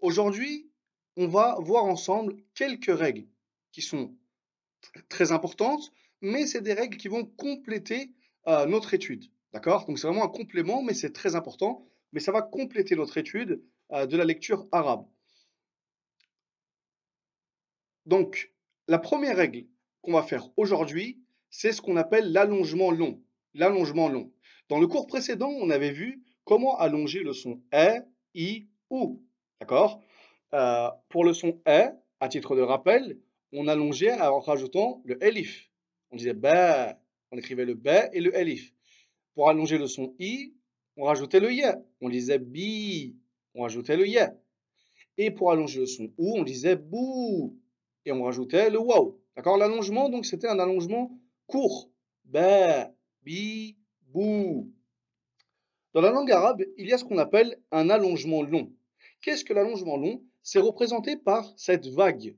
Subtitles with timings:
[0.00, 0.70] Aujourd'hui,
[1.16, 3.26] on va voir ensemble quelques règles
[3.72, 4.16] qui sont
[5.08, 5.92] très importantes,
[6.22, 8.12] mais c'est des règles qui vont compléter
[8.46, 9.30] euh, notre étude.
[9.52, 9.86] D'accord?
[9.86, 13.62] Donc c'est vraiment un complément, mais c'est très important, mais ça va compléter notre étude
[13.92, 15.06] euh, de la lecture arabe.
[18.06, 18.52] Donc,
[18.88, 19.66] la première règle
[20.02, 23.22] qu'on va faire aujourd'hui, c'est ce qu'on appelle l'allongement long.
[23.54, 24.32] L'allongement long.
[24.68, 28.00] Dans le cours précédent, on avait vu comment allonger le son E,
[28.34, 29.22] I, OU.
[29.60, 30.02] D'accord?
[30.54, 33.18] Euh, Pour le son E, à titre de rappel,
[33.52, 35.70] on allongeait en rajoutant le elif.
[36.10, 36.98] On disait ba,
[37.30, 38.72] on écrivait le ba et le elif.
[39.34, 40.54] Pour allonger le son I,
[40.96, 41.80] on rajoutait le ya.
[42.00, 43.16] On disait bi,
[43.54, 44.34] on rajoutait le ya.
[45.18, 47.58] Et pour allonger le son OU, on disait bou,
[48.06, 49.20] et on rajoutait le waouh.
[49.36, 49.58] D'accord?
[49.58, 51.10] L'allongement, donc, c'était un allongement
[51.46, 51.90] court.
[52.24, 52.90] Ba,
[53.22, 53.76] bi,
[54.08, 54.72] bou.
[55.92, 58.72] Dans la langue arabe, il y a ce qu'on appelle un allongement long.
[59.22, 62.36] Qu'est-ce que l'allongement long C'est représenté par cette vague.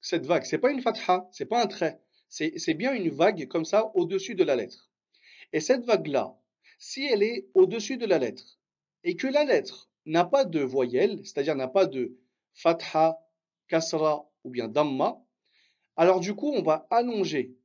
[0.00, 2.00] Cette vague, c'est pas une fatha, c'est pas un trait.
[2.28, 4.90] C'est bien une vague comme ça au-dessus de la lettre.
[5.52, 6.36] Et cette vague-là,
[6.78, 8.58] si elle est au-dessus de la lettre
[9.04, 12.18] et que la lettre n'a pas de voyelle, c'est-à-dire n'a pas de
[12.54, 13.18] fatha,
[13.68, 15.20] kasra ou bien damma,
[15.96, 17.56] alors du coup, on va allonger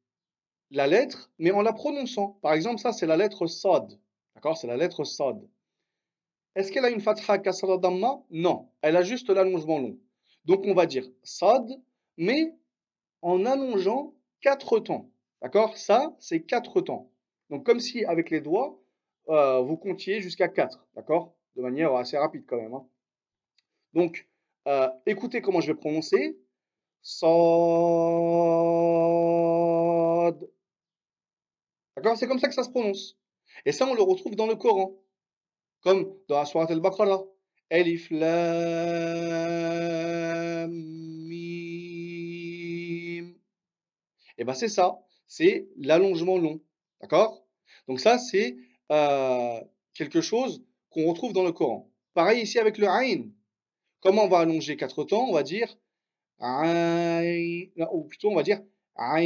[0.71, 2.39] la lettre, mais en la prononçant.
[2.41, 3.99] Par exemple, ça, c'est la lettre sad.
[4.35, 4.57] D'accord?
[4.57, 5.37] C'est la lettre sad.
[6.55, 8.21] Est-ce qu'elle a une fatha kasra damma?
[8.29, 9.97] Non, elle a juste l'allongement long.
[10.45, 11.69] Donc on va dire sad,
[12.17, 12.53] mais
[13.21, 15.09] en allongeant quatre temps.
[15.41, 15.77] D'accord?
[15.77, 17.11] Ça, c'est quatre temps.
[17.49, 18.81] Donc comme si avec les doigts,
[19.29, 20.85] euh, vous comptiez jusqu'à 4.
[20.95, 21.35] D'accord?
[21.55, 22.73] De manière assez rapide quand même.
[22.73, 22.85] Hein.
[23.93, 24.27] Donc,
[24.67, 26.37] euh, écoutez comment je vais prononcer.
[27.01, 27.29] Sad.
[31.95, 32.17] D'accord?
[32.17, 33.17] C'est comme ça que ça se prononce.
[33.65, 35.00] Et ça, on le retrouve dans le Coran.
[35.81, 37.23] Comme dans Surat al-Baqarah.
[37.69, 38.21] Elif Mim.
[44.37, 44.99] Et bien c'est ça.
[45.27, 46.59] C'est l'allongement long.
[46.99, 47.45] D'accord?
[47.87, 48.57] Donc ça, c'est
[48.91, 49.61] euh,
[49.93, 51.89] quelque chose qu'on retrouve dans le Coran.
[52.13, 53.29] Pareil ici avec le Ain.
[54.01, 55.27] Comment on va allonger quatre temps?
[55.29, 55.77] On va dire
[57.93, 58.61] ou plutôt on va dire
[58.97, 59.21] Ain.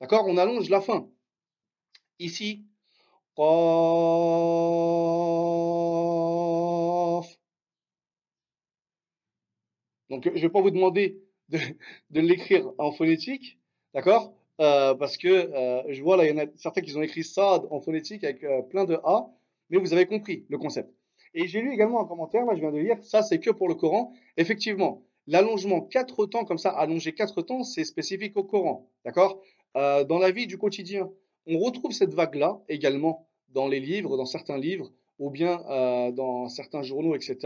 [0.00, 0.26] D'accord?
[0.26, 1.11] On allonge la fin.
[2.22, 2.62] Ici.
[10.08, 11.58] Donc, je ne vais pas vous demander de,
[12.20, 13.58] l'écrire en phonétique,
[13.92, 14.34] d'accord?
[14.60, 17.24] Euh, Parce que euh, je vois là, il y en a certains qui ont écrit
[17.24, 19.28] Sad en phonétique avec euh, plein de A,
[19.70, 20.94] mais vous avez compris le concept.
[21.34, 23.66] Et j'ai lu également un commentaire, là je viens de lire, ça c'est que pour
[23.66, 24.12] le Coran.
[24.36, 29.42] Effectivement, l'allongement quatre temps, comme ça, allonger quatre temps, c'est spécifique au Coran, d'accord?
[29.74, 31.10] Dans la vie du quotidien,
[31.46, 36.48] on retrouve cette vague-là également dans les livres, dans certains livres, ou bien euh, dans
[36.48, 37.38] certains journaux, etc.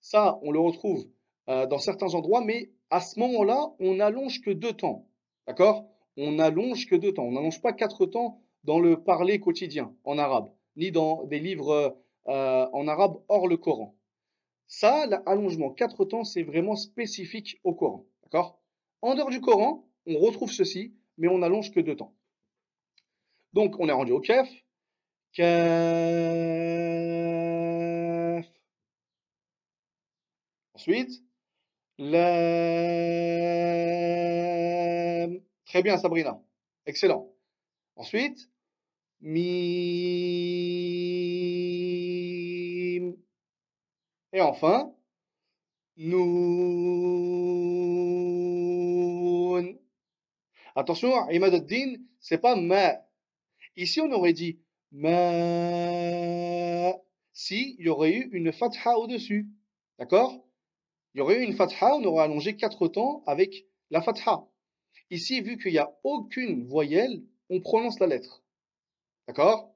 [0.00, 1.06] Ça, on le retrouve
[1.48, 5.06] euh, dans certains endroits, mais à ce moment-là, on n'allonge que deux temps,
[5.46, 5.88] d'accord?
[6.16, 10.18] On n'allonge que deux temps, on n'allonge pas quatre temps dans le parler quotidien en
[10.18, 11.96] arabe, ni dans des livres
[12.28, 13.94] euh, en arabe hors le Coran.
[14.66, 18.04] Ça, l'allongement quatre temps, c'est vraiment spécifique au Coran.
[18.24, 18.60] D'accord?
[19.02, 22.15] En dehors du Coran, on retrouve ceci, mais on n'allonge que deux temps.
[23.56, 24.46] Donc, on est rendu au kef.
[25.32, 25.46] Kef.
[30.74, 31.22] Ensuite,
[31.96, 32.20] lam.
[35.64, 36.38] Très bien, Sabrina.
[36.84, 37.32] Excellent.
[37.96, 38.50] Ensuite,
[39.22, 39.40] mim.
[44.34, 44.92] Et enfin,
[45.96, 46.26] noun.
[50.74, 53.05] Attention, Imad ad-Din, c'est pas ma.
[53.76, 54.58] Ici, on aurait dit
[54.92, 55.16] ma
[57.32, 59.46] si il y aurait eu une fatha au-dessus.
[59.98, 60.46] D'accord?
[61.14, 64.46] Il y aurait eu une fatha, on aurait allongé quatre temps avec la fatha.
[65.10, 68.42] Ici, vu qu'il n'y a aucune voyelle, on prononce la lettre.
[69.28, 69.74] D'accord?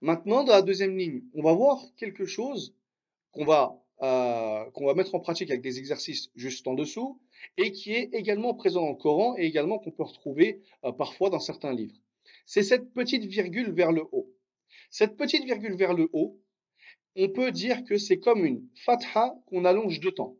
[0.00, 2.74] Maintenant, dans la deuxième ligne, on va voir quelque chose
[3.32, 7.20] qu'on va, euh, va mettre en pratique avec des exercices juste en dessous
[7.58, 11.30] et qui est également présent dans le Coran et également qu'on peut retrouver euh, parfois
[11.30, 11.96] dans certains livres.
[12.46, 14.32] C'est cette petite virgule vers le haut.
[14.90, 16.40] Cette petite virgule vers le haut,
[17.16, 20.36] on peut dire que c'est comme une fatha qu'on allonge de temps.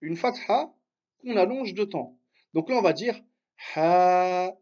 [0.00, 0.74] Une fatha
[1.20, 2.18] qu'on allonge de temps.
[2.52, 3.22] Donc là, on va dire
[3.74, 4.56] ha.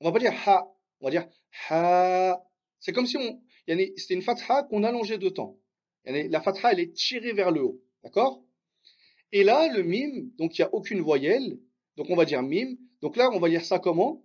[0.00, 1.28] On va pas dire ha, on va dire
[1.68, 2.42] ha.
[2.78, 5.58] C'est comme si on, c'était une fatha qu'on allongeait de temps.
[6.04, 7.80] La fatha, elle est tirée vers le haut.
[8.04, 8.44] D'accord?
[9.32, 11.58] Et là, le mime, donc il n'y a aucune voyelle.
[11.96, 12.76] Donc on va dire mime.
[13.00, 14.22] Donc là, on va lire ça comment?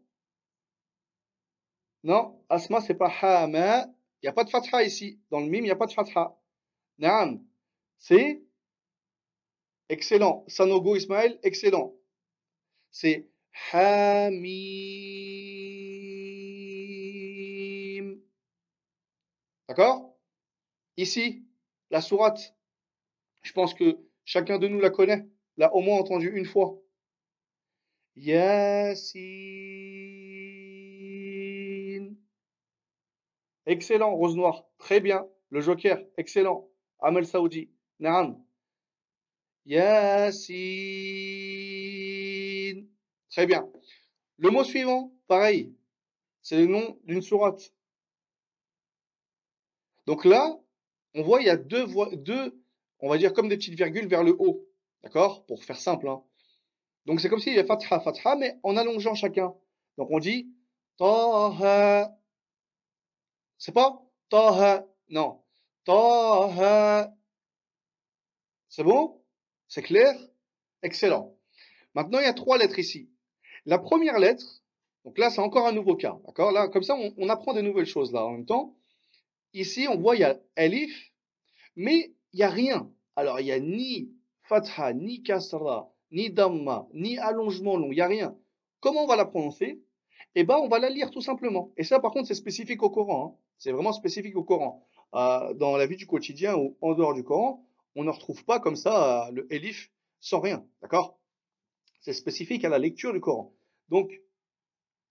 [2.04, 3.86] Non, asma, c'est pas ha, ma,
[4.22, 5.20] Il n'y a pas de fatha ici.
[5.30, 6.38] Dans le mim, il n'y a pas de fatha.
[6.98, 7.44] Naam.
[7.98, 8.42] C'est
[9.90, 10.44] excellent.
[10.48, 11.94] Sanogo Ismaël, excellent.
[12.92, 13.30] C'est
[13.72, 14.42] Hamim.
[19.68, 20.18] D'accord?
[20.98, 21.46] Ici,
[21.90, 22.56] la sourate,
[23.44, 25.26] je pense que chacun de nous la connaît,
[25.58, 26.78] l'a au moins entendu une fois.
[28.16, 30.21] Yassine.
[33.66, 34.66] Excellent, Rose Noire.
[34.78, 35.28] Très bien.
[35.50, 36.70] Le Joker, excellent.
[37.00, 37.70] Amel Saoudi.
[38.00, 38.44] Naam.
[39.66, 40.48] Yassine.
[43.30, 43.70] Très bien.
[44.38, 45.76] Le mot suivant, pareil.
[46.42, 47.74] C'est le nom d'une sourate.
[50.08, 50.60] Donc là,
[51.14, 52.60] on voit il y a deux, deux,
[53.00, 54.68] on va dire comme des petites virgules vers le haut.
[55.04, 55.46] D'accord?
[55.46, 56.08] Pour faire simple.
[56.08, 56.24] Hein.
[57.06, 59.54] Donc c'est comme s'il y avait fatha, fatha, mais en allongeant chacun.
[59.98, 60.52] Donc on dit
[60.98, 62.18] taha.
[63.64, 64.02] C'est pas.
[65.10, 65.44] Non.
[68.70, 69.22] C'est bon?
[69.68, 70.16] C'est clair?
[70.82, 71.38] Excellent.
[71.94, 73.12] Maintenant, il y a trois lettres ici.
[73.68, 74.64] La première lettre,
[75.06, 76.18] donc là, c'est encore un nouveau cas.
[76.26, 76.52] D'accord?
[76.52, 78.76] Là, comme ça, on, on, apprend des nouvelles choses là en même temps.
[79.54, 81.14] Ici, on voit, il y a elif,
[81.76, 82.92] mais il n'y a rien.
[83.16, 84.12] Alors, il n'y a ni
[84.42, 88.36] fatha, ni kasra, ni damma, ni allongement long, il n'y a rien.
[88.80, 89.84] Comment on va la prononcer?
[90.34, 91.72] Eh bien, on va la lire tout simplement.
[91.78, 93.38] Et ça, par contre, c'est spécifique au Coran.
[93.38, 93.51] Hein.
[93.62, 94.84] C'est vraiment spécifique au Coran.
[95.14, 97.64] Euh, dans la vie du quotidien ou en dehors du Coran,
[97.94, 100.66] on ne retrouve pas comme ça euh, le elif sans rien.
[100.82, 101.20] D'accord?
[102.00, 103.54] C'est spécifique à la lecture du Coran.
[103.90, 104.20] Donc,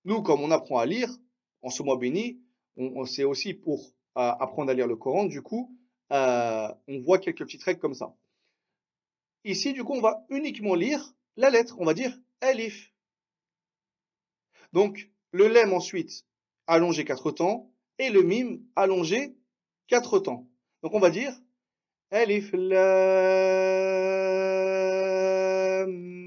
[0.05, 1.09] nous, comme on apprend à lire
[1.63, 2.41] en ce mois béni,
[3.07, 5.27] c'est aussi pour euh, apprendre à lire le Coran.
[5.27, 5.73] Du coup,
[6.11, 8.17] on voit quelques petites règles comme ça.
[9.45, 11.77] Ici, du coup, on va uniquement lire la lettre.
[11.79, 12.93] On va dire Elif.
[14.73, 16.27] Donc, le lem ensuite
[16.67, 17.70] allongé quatre temps
[18.01, 19.37] et le mime allongé
[19.87, 20.49] quatre temps.
[20.83, 21.35] Donc, on va dire
[22.11, 22.81] Elif lam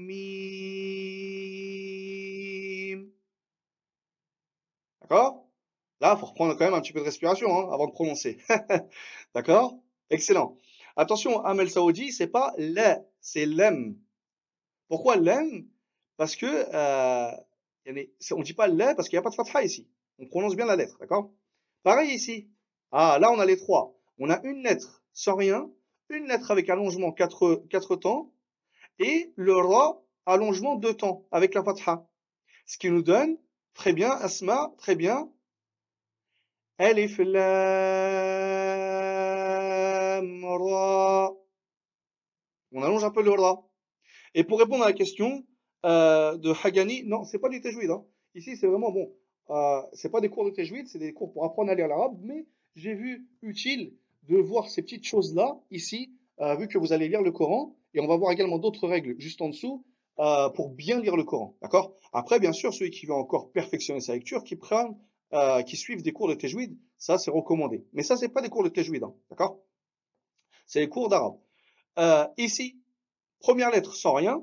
[0.06, 0.14] mim.
[5.02, 5.48] D'accord?
[6.00, 8.38] Là, il faut reprendre quand même un petit peu de respiration hein, avant de prononcer.
[9.34, 9.76] D'accord?
[10.10, 10.56] Excellent.
[10.96, 13.98] Attention, Amel Saoudi, c'est pas le, c'est lem.
[14.88, 15.66] Pourquoi lem?
[16.16, 17.32] Parce que euh,
[18.30, 19.88] on dit pas le parce qu'il n'y a pas de fatha ici.
[20.20, 21.32] On prononce bien la lettre, d'accord?
[21.84, 22.50] Pareil ici.
[22.90, 23.94] Ah, là on a les trois.
[24.18, 25.70] On a une lettre sans rien,
[26.08, 28.32] une lettre avec allongement quatre, quatre temps,
[28.98, 32.08] et le ra allongement deux temps avec la fatha.
[32.66, 33.36] Ce qui nous donne
[33.74, 35.30] très bien asma, très bien.
[36.78, 37.20] Elif
[42.72, 43.62] on allonge un peu le ra.
[44.34, 45.46] Et pour répondre à la question
[45.84, 47.90] euh, de Hagani, non, c'est pas du tajwid.
[47.90, 48.04] Hein.
[48.34, 49.14] Ici, c'est vraiment bon.
[49.50, 52.16] Euh, c'est pas des cours de tajwid, c'est des cours pour apprendre à lire l'arabe,
[52.22, 52.46] mais
[52.76, 53.94] j'ai vu utile
[54.28, 58.00] de voir ces petites choses-là ici, euh, vu que vous allez lire le Coran, et
[58.00, 59.84] on va voir également d'autres règles juste en dessous
[60.18, 61.56] euh, pour bien lire le Coran.
[61.60, 61.94] D'accord?
[62.12, 64.96] Après, bien sûr, ceux qui veulent encore perfectionner sa lecture, qui prennent,
[65.32, 67.86] euh, qui suivent des cours de tajwid, ça c'est recommandé.
[67.92, 69.60] Mais ça, c'est pas des cours de tajwid, hein, d'accord?
[70.66, 71.38] C'est des cours d'arabe.
[71.98, 72.80] Euh, ici,
[73.40, 74.42] première lettre sans rien.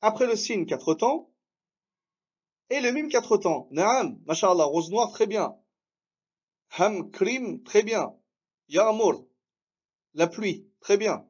[0.00, 1.30] Après le signe, quatre temps.
[2.70, 3.68] Et le mime, quatre temps.
[3.70, 5.56] Naam, mashallah, rose noire, très bien.
[6.78, 8.14] Ham, krim, très bien.
[8.68, 9.24] Ya'mur,
[10.14, 11.26] la pluie, très bien.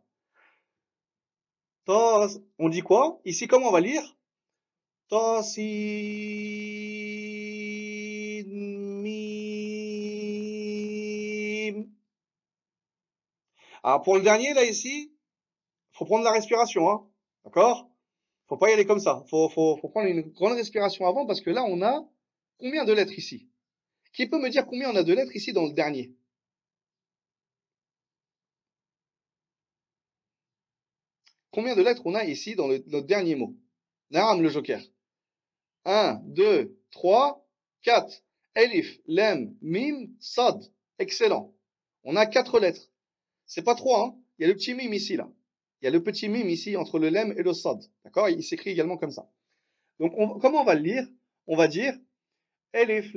[1.89, 3.21] on dit quoi?
[3.25, 4.17] Ici, comment on va lire?
[13.83, 15.13] Alors pour le dernier, là, ici,
[15.93, 17.07] faut prendre la respiration, hein.
[17.45, 17.89] D'accord?
[18.49, 19.25] Faut pas y aller comme ça.
[19.29, 22.09] Faut, faut, faut prendre une grande respiration avant parce que là, on a
[22.59, 23.49] combien de lettres ici?
[24.13, 26.15] Qui peut me dire combien on a de lettres ici dans le dernier?
[31.51, 33.57] Combien de lettres on a ici dans le, dernier mot?
[34.11, 34.81] Naram, le joker.
[35.87, 37.49] 1, 2, 3,
[37.83, 38.23] 4.
[38.55, 40.63] Elif, Lem, Mim, Sad.
[40.99, 41.55] Excellent.
[42.05, 42.91] On a quatre lettres.
[43.47, 44.19] C'est pas trois, hein?
[44.39, 45.31] Il y a le petit mime ici, là.
[45.81, 47.79] Il y a le petit mime ici entre le lem et le sad.
[48.05, 48.29] D'accord?
[48.29, 49.29] Il s'écrit également comme ça.
[50.01, 51.07] Donc, comment on va le lire?
[51.47, 51.95] On va dire
[52.73, 53.15] Elif.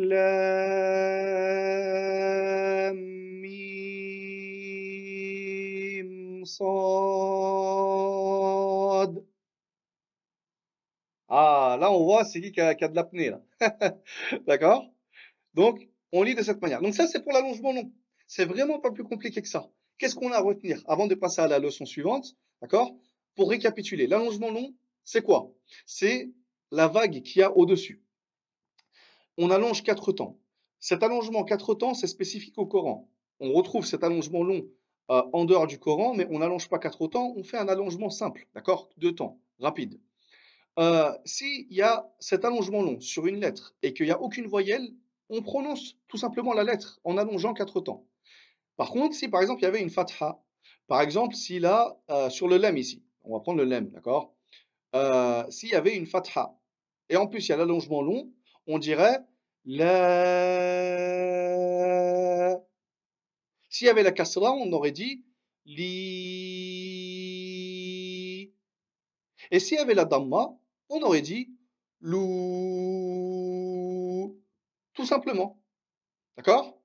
[11.27, 13.31] Ah, là, on voit c'est qui qui a, de l'apnée.
[14.47, 14.91] D'accord?
[15.53, 16.81] Donc, on lit de cette manière.
[16.81, 17.91] Donc ça, c'est pour l'allongement long.
[18.27, 19.69] C'est vraiment pas plus compliqué que ça.
[19.97, 22.35] Qu'est-ce qu'on a à retenir avant de passer à la leçon suivante?
[22.61, 22.95] D'accord?
[23.35, 24.73] Pour récapituler, l'allongement long,
[25.03, 25.51] c'est quoi?
[25.85, 26.31] C'est
[26.71, 28.03] la vague qu'il y a au-dessus.
[29.37, 30.37] On allonge quatre temps.
[30.79, 33.09] cet allongement quatre temps, c'est spécifique au Coran.
[33.39, 34.67] On retrouve cet allongement long
[35.11, 38.09] euh, en dehors du Coran, mais on n'allonge pas quatre temps, on fait un allongement
[38.09, 38.89] simple, d'accord?
[38.97, 39.99] Deux temps, rapide.
[40.77, 44.47] Euh, S'il y a cet allongement long sur une lettre et qu'il n'y a aucune
[44.47, 44.93] voyelle,
[45.29, 48.05] on prononce tout simplement la lettre en allongeant quatre temps.
[48.77, 50.41] Par contre, si par exemple il y avait une fatha,
[50.89, 54.33] par exemple s'il a euh, sur le lem ici, on va prendre le lem, d'accord?
[54.95, 56.57] Euh, S'il y avait une fatha,
[57.09, 58.33] et en plus il y a l'allongement long,
[58.67, 59.19] on dirait
[59.65, 59.79] la.
[63.69, 65.23] S'il y avait la kasra, on aurait dit
[65.65, 65.79] li.
[69.51, 70.57] Et s'il y avait la damma,
[70.89, 71.49] on aurait dit
[72.01, 72.19] lou.
[74.93, 75.61] Tout simplement.
[76.37, 76.81] D'accord?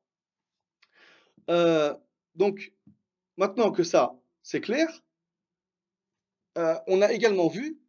[1.51, 1.95] Euh,
[2.35, 2.73] Donc,
[3.37, 4.89] maintenant que ça, c'est clair,
[6.59, 7.81] euh, on a également vu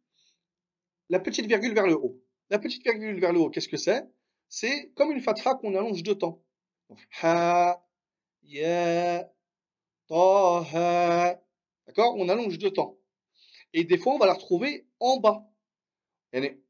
[1.08, 2.20] la petite virgule vers le haut.
[2.50, 4.04] La petite virgule vers le haut, qu'est-ce que c'est?
[4.48, 6.42] C'est comme une fatha qu'on allonge de temps.
[7.22, 7.84] ha,
[8.42, 9.24] ya,
[10.08, 10.14] ta,
[10.72, 11.40] ha.
[11.86, 12.16] D'accord?
[12.16, 12.98] On allonge de temps.
[13.72, 15.46] Et des fois, on va la retrouver en bas.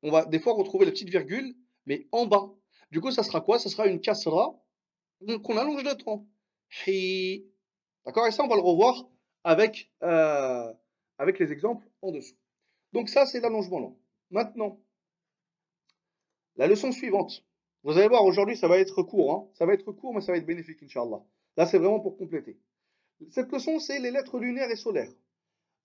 [0.02, 1.56] On va des fois retrouver la petite virgule,
[1.86, 2.52] mais en bas.
[2.90, 3.58] Du coup, ça sera quoi?
[3.58, 4.54] Ça sera une kasra
[5.42, 6.26] qu'on allonge de temps.
[8.06, 8.26] D'accord?
[8.26, 9.04] Et ça, on va le revoir
[9.44, 10.72] avec, euh,
[11.18, 12.36] avec les exemples en dessous.
[12.92, 13.98] Donc ça, c'est l'allongement long.
[14.30, 14.80] Maintenant,
[16.56, 17.44] la leçon suivante.
[17.82, 19.32] Vous allez voir, aujourd'hui, ça va être court.
[19.32, 19.48] Hein.
[19.54, 21.22] Ça va être court, mais ça va être bénéfique, Inch'Allah.
[21.56, 22.58] Là, c'est vraiment pour compléter.
[23.30, 25.12] Cette leçon, c'est les lettres lunaires et solaires.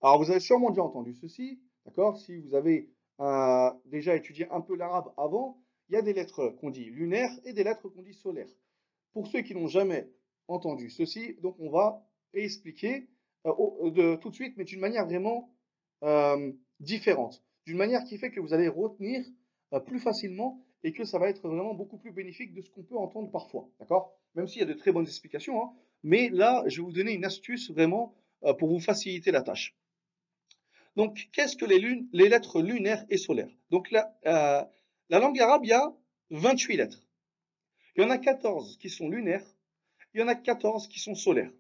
[0.02, 2.18] Alors, vous avez sûrement déjà entendu ceci, d'accord?
[2.18, 6.50] Si vous avez euh, déjà étudié un peu l'arabe avant, il y a des lettres
[6.60, 8.50] qu'on dit lunaires et des lettres qu'on dit solaires.
[9.14, 10.10] Pour ceux qui n'ont jamais
[10.48, 13.08] entendu ceci, donc on va expliquer
[13.46, 15.54] euh, de, tout de suite, mais d'une manière vraiment
[16.04, 19.24] euh, différente, d'une manière qui fait que vous allez retenir
[19.86, 22.98] plus facilement et que ça va être vraiment beaucoup plus bénéfique de ce qu'on peut
[22.98, 24.14] entendre parfois, d'accord?
[24.36, 25.72] Même s'il y a de très bonnes explications, hein,
[26.04, 28.14] mais là, je vais vous donner une astuce vraiment
[28.58, 29.74] pour vous faciliter la tâche.
[30.96, 31.80] Donc, qu'est-ce que les,
[32.12, 33.52] les, lettres lunaires et solaires?
[33.70, 34.64] Donc, la, euh,
[35.10, 35.94] la langue arabe, il y a
[36.32, 37.08] 28 lettres.
[37.96, 39.46] Il y en a 14 qui sont lunaires,
[40.14, 41.52] il y en a 14 qui sont solaires.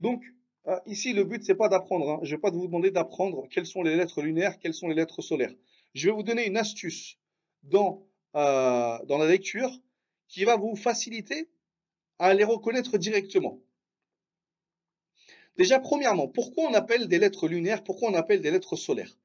[0.00, 0.22] Donc,
[0.66, 2.10] euh, ici, le but, c'est pas d'apprendre.
[2.10, 2.18] Hein.
[2.22, 4.94] Je ne vais pas vous demander d'apprendre quelles sont les lettres lunaires, quelles sont les
[4.94, 5.54] lettres solaires.
[5.94, 7.18] Je vais vous donner une astuce
[7.62, 9.70] dans, euh, dans la lecture
[10.28, 11.48] qui va vous faciliter
[12.18, 13.60] à les reconnaître directement.
[15.56, 19.16] Déjà, premièrement, pourquoi on appelle des lettres lunaires, pourquoi on appelle des lettres solaires?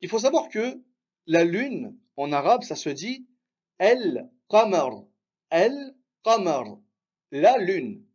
[0.00, 0.80] Il faut savoir que
[1.26, 3.26] la lune, en arabe, ça se dit
[3.78, 5.04] El Qamar.
[5.50, 6.78] El Qamar.
[7.30, 8.07] La lune.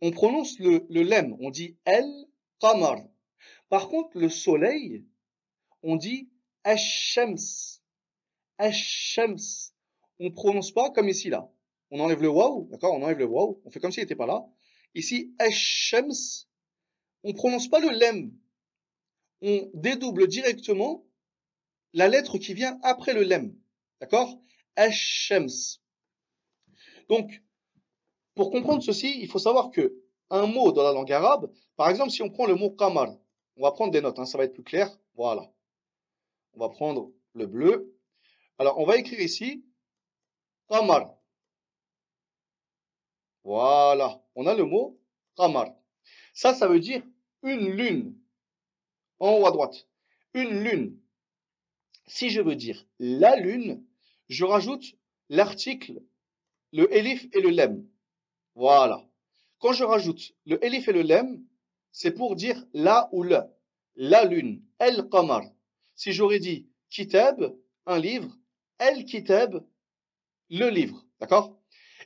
[0.00, 2.04] On prononce le, le lem, on dit El
[2.60, 3.02] Qamar.
[3.68, 5.04] Par contre, le soleil,
[5.82, 6.28] on dit
[6.64, 7.80] Ash-Shams.
[8.58, 9.72] Ash-Shams.
[10.20, 11.50] On ne prononce pas comme ici, là.
[11.90, 12.94] On enlève le waouh, d'accord?
[12.94, 13.60] On enlève le waouh.
[13.64, 14.44] On fait comme s'il n'était pas là.
[14.94, 16.46] Ici, Ash-Shams
[17.24, 18.32] on ne prononce pas le lem.
[19.40, 21.04] On dédouble directement
[21.94, 23.56] la lettre qui vient après le lem.
[24.00, 24.38] D'accord?
[24.76, 25.78] Ash-Shams.
[27.08, 27.42] Donc,
[28.34, 29.94] pour comprendre ceci, il faut savoir que
[30.30, 33.14] un mot dans la langue arabe, par exemple, si on prend le mot qamar,
[33.56, 34.98] on va prendre des notes, hein, ça va être plus clair.
[35.14, 35.50] Voilà.
[36.54, 37.96] On va prendre le bleu.
[38.58, 39.64] Alors, on va écrire ici
[40.68, 41.14] qamar.
[43.44, 44.22] Voilà.
[44.34, 44.98] On a le mot
[45.36, 45.68] qamar.
[46.32, 47.02] Ça, ça veut dire
[47.42, 48.18] une lune.
[49.20, 49.86] En haut à droite.
[50.32, 50.98] Une lune.
[52.06, 53.84] Si je veux dire la lune,
[54.28, 54.84] je rajoute
[55.28, 56.02] l'article,
[56.72, 57.86] le elif et le lem.
[58.54, 59.04] Voilà.
[59.58, 61.44] Quand je rajoute le elif et le lem,
[61.90, 63.40] c'est pour dire la ou le.
[63.96, 64.62] La lune.
[64.78, 65.42] El qamar.
[65.94, 67.56] Si j'aurais dit kitab,
[67.86, 68.36] un livre,
[68.78, 69.64] el kitab,
[70.50, 71.04] le livre.
[71.20, 71.58] D'accord?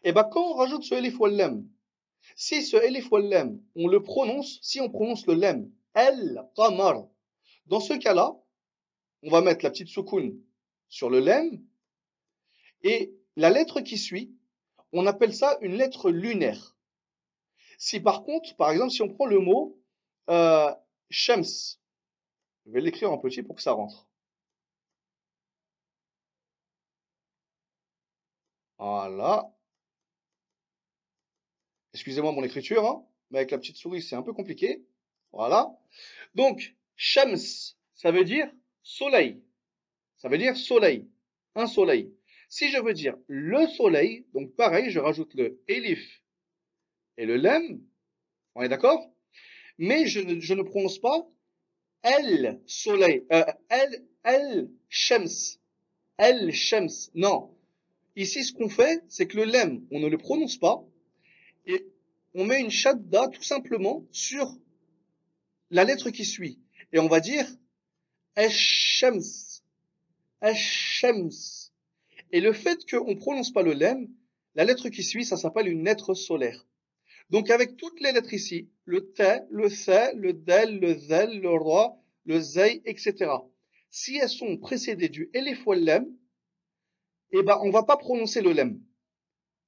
[0.05, 1.69] Et eh bien quand on rajoute ce elif ou le lem,
[2.37, 7.09] si ce elif ou lem, on le prononce, si on prononce le lem, el qamar,
[7.67, 8.37] dans ce cas-là,
[9.23, 10.39] on va mettre la petite soukoun
[10.89, 11.63] sur le lem,
[12.83, 14.38] et la lettre qui suit,
[14.93, 16.77] on appelle ça une lettre lunaire.
[17.79, 19.81] Si par contre, par exemple, si on prend le mot
[20.31, 20.75] euh,
[21.11, 21.79] shems,
[22.67, 24.09] je vais l'écrire en petit pour que ça rentre.
[28.79, 29.53] Voilà.
[31.95, 34.85] Excusez-moi mon écriture, hein, mais avec la petite souris, c'est un peu compliqué.
[35.33, 35.77] Voilà.
[36.35, 37.37] Donc, Shams,
[37.95, 38.51] ça veut dire
[38.83, 39.43] soleil.
[40.17, 41.09] Ça veut dire soleil.
[41.55, 42.15] Un soleil.
[42.49, 46.23] Si je veux dire le soleil, donc pareil, je rajoute le elif
[47.19, 47.83] et le lem.
[48.55, 49.13] On est d'accord?
[49.77, 51.29] Mais je ne, je ne, prononce pas
[52.03, 53.25] el soleil.
[53.33, 55.59] Euh, el, el shams.
[56.17, 57.11] El shams.
[57.15, 57.55] Non.
[58.17, 60.83] Ici, ce qu'on fait, c'est que le lem, on ne le prononce pas,
[61.67, 61.87] et
[62.35, 64.57] on met une shadda tout simplement sur
[65.71, 66.59] la lettre qui suit.
[66.93, 67.47] Et on va dire
[68.37, 69.21] Esh-Shams.
[72.33, 74.09] Et le fait qu'on ne prononce pas le lem,
[74.55, 76.67] la lettre qui suit, ça s'appelle une lettre solaire.
[77.31, 81.51] Donc avec toutes les lettres ici, le T, le C, le Del, le Zel, le
[81.51, 83.31] Roi, le Zay, etc.
[83.91, 86.07] Si elles sont précédées du Lem,
[87.33, 88.81] eh ben, on va pas prononcer le Lem.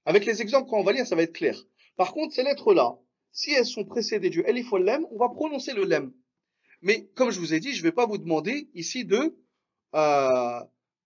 [0.07, 1.63] Avec les exemples qu'on va lire, ça va être clair.
[1.97, 2.99] Par contre, ces lettres-là,
[3.33, 6.13] si elles sont précédées du Elif on va prononcer le Lem.
[6.83, 9.37] Mais comme je vous ai dit, je ne vais pas vous demander ici de
[9.95, 10.61] euh,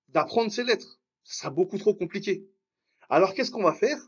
[0.08, 1.00] d'apprendre ces lettres.
[1.24, 2.46] Ce sera beaucoup trop compliqué.
[3.08, 3.98] Alors qu'est-ce qu'on va faire?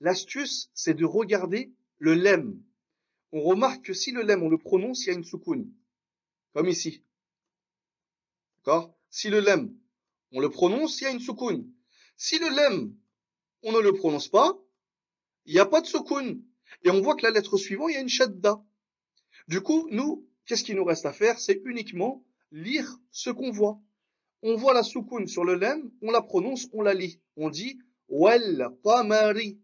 [0.00, 2.60] L'astuce, c'est de regarder le lem.
[3.32, 5.72] On remarque que si le lem, on le prononce, il y a une soukoun.
[6.54, 7.02] Comme ici.
[8.58, 8.96] D'accord?
[9.10, 9.74] Si le lem,
[10.32, 11.70] on le prononce, il y a une soukoun.
[12.16, 12.94] Si le lem,
[13.62, 14.58] on ne le prononce pas,
[15.46, 16.42] il n'y a pas de soukoun.
[16.84, 18.62] Et on voit que la lettre suivante, il y a une shadda.
[19.48, 21.38] Du coup, nous, qu'est-ce qu'il nous reste à faire?
[21.38, 23.80] C'est uniquement lire ce qu'on voit.
[24.44, 27.20] On voit la soukoun sur le lem, on la prononce, on la lit.
[27.36, 29.60] On dit wal qamari,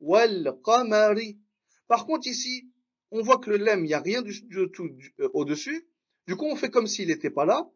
[0.00, 1.38] wal qamari.
[1.86, 2.70] Par contre, ici,
[3.10, 4.32] on voit que le lem, il n'y a rien du,
[4.72, 4.88] tout
[5.20, 5.86] euh, au-dessus.
[6.26, 7.70] Du coup, on fait comme s'il n'était pas là.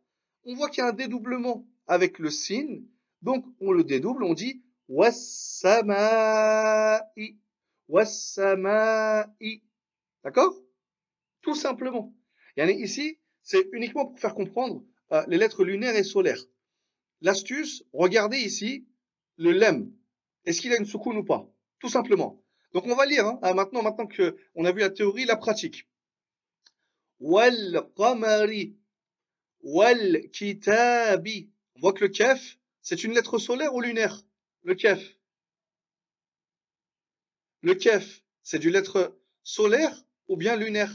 [0.45, 2.81] On voit qu'il y a un dédoublement avec le sin.
[3.21, 5.77] Donc, on le dédouble, on dit wassama'i,
[7.89, 9.63] wassama'i.
[10.25, 10.55] D'accord?
[11.43, 12.15] Tout simplement.
[12.57, 14.83] Ici, c'est uniquement pour faire comprendre
[15.13, 16.45] euh, les lettres lunaires et solaires.
[17.21, 18.87] L'astuce, regardez ici
[19.37, 19.93] le lem.
[20.45, 21.51] Est-ce qu'il a une soukoun ou pas?
[21.79, 22.43] Tout simplement.
[22.73, 25.89] Donc on va lire, hein, maintenant, maintenant qu'on a vu la théorie, la pratique.
[27.21, 28.77] Wal qamari
[29.63, 31.51] wal kitabi.
[31.77, 34.23] On voit que le kef, c'est une lettre solaire ou lunaire?
[34.63, 35.17] Le kef.
[37.63, 40.93] Le kef, c'est du lettre solaire ou bien lunaire?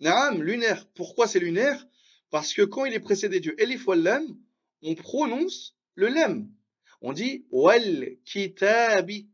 [0.00, 0.86] Naam, lunaire.
[0.94, 1.86] Pourquoi c'est lunaire?
[2.30, 4.24] Parce que quand il est précédé du elif lam,
[4.82, 6.50] on prononce le lem.
[7.00, 9.28] On dit wal kitabi.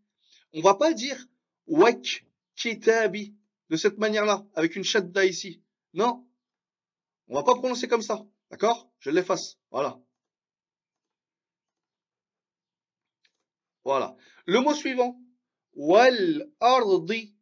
[0.53, 1.19] On va pas dire
[1.67, 3.35] wak kitabi
[3.71, 5.63] de cette manière-là, avec une shadda ici.
[5.95, 6.27] Non.
[7.29, 8.27] On va pas prononcer comme ça.
[8.51, 8.91] D'accord?
[8.99, 9.59] Je l'efface.
[9.71, 10.01] Voilà.
[13.85, 14.17] Voilà.
[14.47, 15.21] Le mot suivant.
[15.75, 17.35] Wal ardi.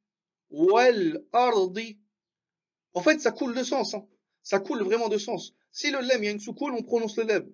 [0.51, 1.99] Wal ardi.
[2.99, 3.95] En fait, ça coule de sens.
[3.95, 4.05] Hein.
[4.43, 5.55] Ça coule vraiment de sens.
[5.71, 7.49] Si le lem, il y a une soukoun, on prononce le lem.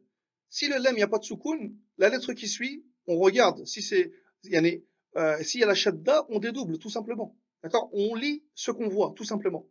[0.48, 3.66] Si le lem, il n'y a pas de soukoun, la lettre qui suit, on regarde.
[3.66, 4.10] Si c'est,
[4.50, 7.36] euh, s'il y a la shadda, on dédouble, tout simplement.
[7.62, 7.90] D'accord?
[7.92, 9.68] On lit ce qu'on voit, tout simplement.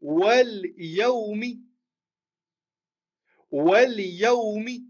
[0.00, 1.60] Wal yaoumi.
[3.50, 4.86] Wal yaoumi.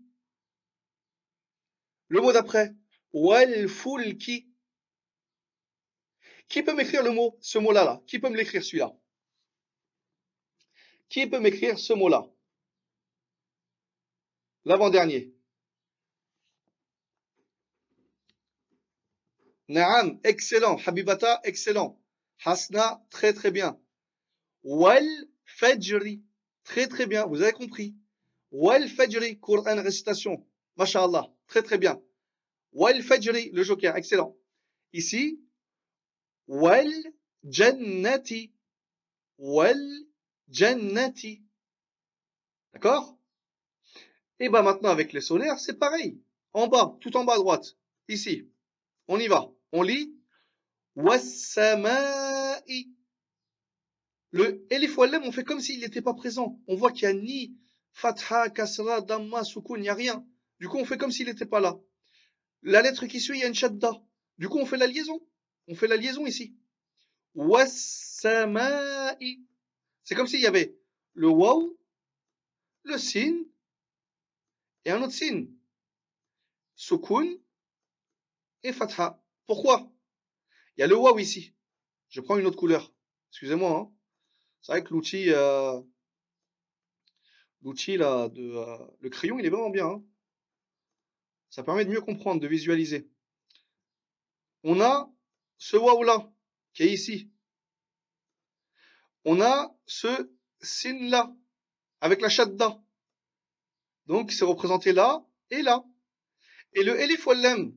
[2.07, 2.72] Le mot d'après.
[3.12, 4.48] Wal fulki.
[6.48, 8.03] Qui peut m'écrire le mot, ce mot-là, là?
[8.07, 8.96] Qui peut me l'écrire, celui-là?
[11.09, 12.27] Qui peut m'écrire ce mot-là?
[14.64, 15.35] L'avant-dernier.
[19.69, 20.77] Naam, excellent.
[20.85, 21.99] Habibata, excellent.
[22.45, 23.79] Hasna, très très bien.
[24.62, 25.07] Wal
[25.45, 26.23] Fajri,
[26.64, 27.27] très très bien.
[27.27, 27.95] Vous avez compris.
[28.51, 30.47] Wal Fajri, Coran récitation.
[30.77, 32.03] Masha'Allah, très très bien.
[32.73, 34.37] Wal Fajri, le joker, excellent.
[34.93, 35.40] Ici,
[36.47, 36.90] Wal
[37.45, 38.53] Jannati.
[39.38, 39.79] Wal
[40.48, 41.42] Jannati.
[42.72, 43.18] D'accord?
[44.40, 46.20] Et bien maintenant avec les solaires, c'est pareil.
[46.52, 47.76] En bas, tout en bas à droite.
[48.09, 48.48] Ici.
[49.09, 49.50] On y va.
[49.72, 50.14] On lit
[50.96, 52.24] Wassama'i.
[54.30, 56.61] Le Elif on fait comme s'il n'était pas présent.
[56.66, 57.57] On voit qu'il n'y a ni
[57.92, 60.26] Fatha, Kasra, Damma, Sukun, il n'y a rien.
[60.59, 61.78] Du coup, on fait comme s'il n'était pas là.
[62.62, 63.92] La lettre qui suit, il y a une Shadda.
[64.38, 65.20] Du coup, on fait la liaison.
[65.68, 66.57] On fait la liaison ici.
[67.35, 68.35] Wassama'i.
[70.05, 70.77] C'est comme s'il y avait
[71.14, 71.77] le waw,
[72.85, 73.45] le sin
[74.85, 75.47] et un autre sin.
[76.77, 77.38] Sukun
[78.62, 79.23] et fatha.
[79.47, 79.90] Pourquoi?
[80.77, 81.55] Il y a le waw ici.
[82.09, 82.93] Je prends une autre couleur.
[83.31, 83.79] Excusez-moi.
[83.79, 83.93] Hein.
[84.61, 85.81] C'est vrai que l'outil, euh,
[87.62, 89.87] l'outil là, de, euh, le crayon, il est vraiment bien.
[89.87, 90.05] Hein.
[91.49, 93.09] Ça permet de mieux comprendre, de visualiser.
[94.64, 95.11] On a
[95.57, 96.31] ce waw là,
[96.75, 97.31] qui est ici.
[99.24, 101.34] On a ce sin là,
[102.00, 102.80] avec la shadda.
[104.06, 105.84] Donc, c'est représenté là et là.
[106.74, 107.72] Et le elif wal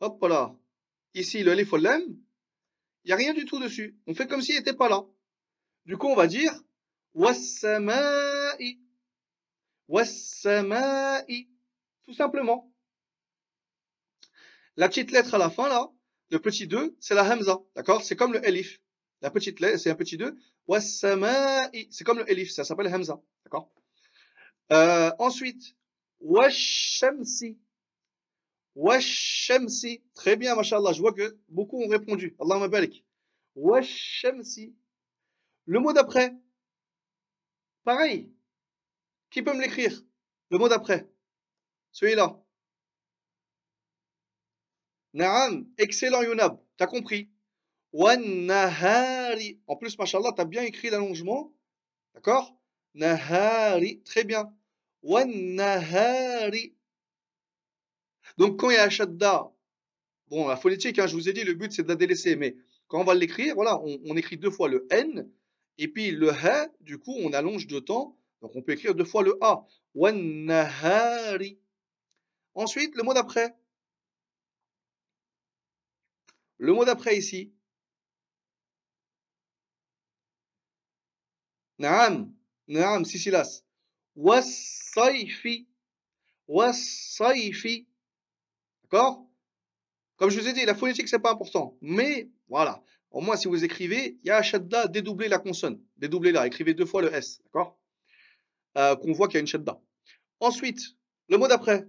[0.00, 0.54] Hop là.
[1.14, 1.72] Ici, le alif
[3.04, 3.98] il n'y a rien du tout dessus.
[4.06, 5.04] On fait comme s'il n'était pas là.
[5.86, 6.52] Du coup, on va dire
[7.14, 8.78] wassama'i.
[9.88, 11.48] Wassama'i.
[12.04, 12.72] Tout simplement.
[14.76, 15.90] La petite lettre à la fin, là,
[16.30, 18.02] le petit 2, c'est la hamza, d'accord?
[18.02, 18.80] C'est comme le elif.
[19.22, 20.36] La petite lettre, c'est un petit 2.
[20.80, 23.70] C'est comme le elif, ça s'appelle hamza, d'accord?
[24.72, 25.76] Euh, Ensuite,
[26.20, 27.58] washamsi.
[28.74, 30.02] Washamsi.
[30.14, 30.92] Très bien, mashallah.
[30.92, 32.36] Je vois que beaucoup ont répondu.
[32.40, 33.04] Allahumma barik.
[33.56, 34.74] Washamsi.
[35.66, 36.34] Le mot d'après.
[37.84, 38.32] Pareil.
[39.30, 40.02] Qui peut me l'écrire?
[40.50, 41.10] Le mot d'après.
[41.92, 42.40] Celui-là.
[45.12, 45.68] Naam.
[45.76, 46.58] Excellent, Yunab.
[46.76, 47.28] T'as compris.
[47.92, 49.60] Nahari.
[49.66, 51.52] En plus, mashallah, t'as bien écrit l'allongement.
[52.14, 52.56] D'accord?
[52.94, 54.02] Nahari.
[54.02, 54.52] Très bien.
[55.02, 56.74] Nahari.
[58.38, 59.52] Donc, quand il y a shadda,
[60.28, 62.36] bon, la phonétique, hein, je vous ai dit, le but, c'est de la délaisser.
[62.36, 62.56] Mais
[62.88, 65.30] quand on va l'écrire, voilà, on, écrit deux fois le N.
[65.78, 68.16] Et puis, le ha, du coup, on allonge deux temps.
[68.42, 69.66] Donc, on peut écrire deux fois le A.
[69.94, 71.58] Nahari.
[72.54, 73.54] Ensuite, le mot d'après.
[76.58, 77.52] Le mot d'après ici.
[81.80, 82.34] Naam.
[82.68, 83.64] Naam, Sisilas.
[84.14, 85.66] Was-sayfi.
[86.46, 87.86] Was-sayfi.
[88.82, 89.26] D'accord
[90.16, 91.78] Comme je vous ai dit, la phonétique, c'est pas important.
[91.80, 92.84] Mais, voilà.
[93.10, 95.82] Au moins, si vous écrivez, il y a shadda, dédoublez la consonne.
[95.96, 96.46] Dédoublez-la.
[96.46, 97.40] Écrivez deux fois le S.
[97.46, 97.80] D'accord?
[98.76, 99.80] Euh, Qu'on voit qu'il y a une shadda.
[100.38, 100.82] Ensuite,
[101.28, 101.88] le mot d'après.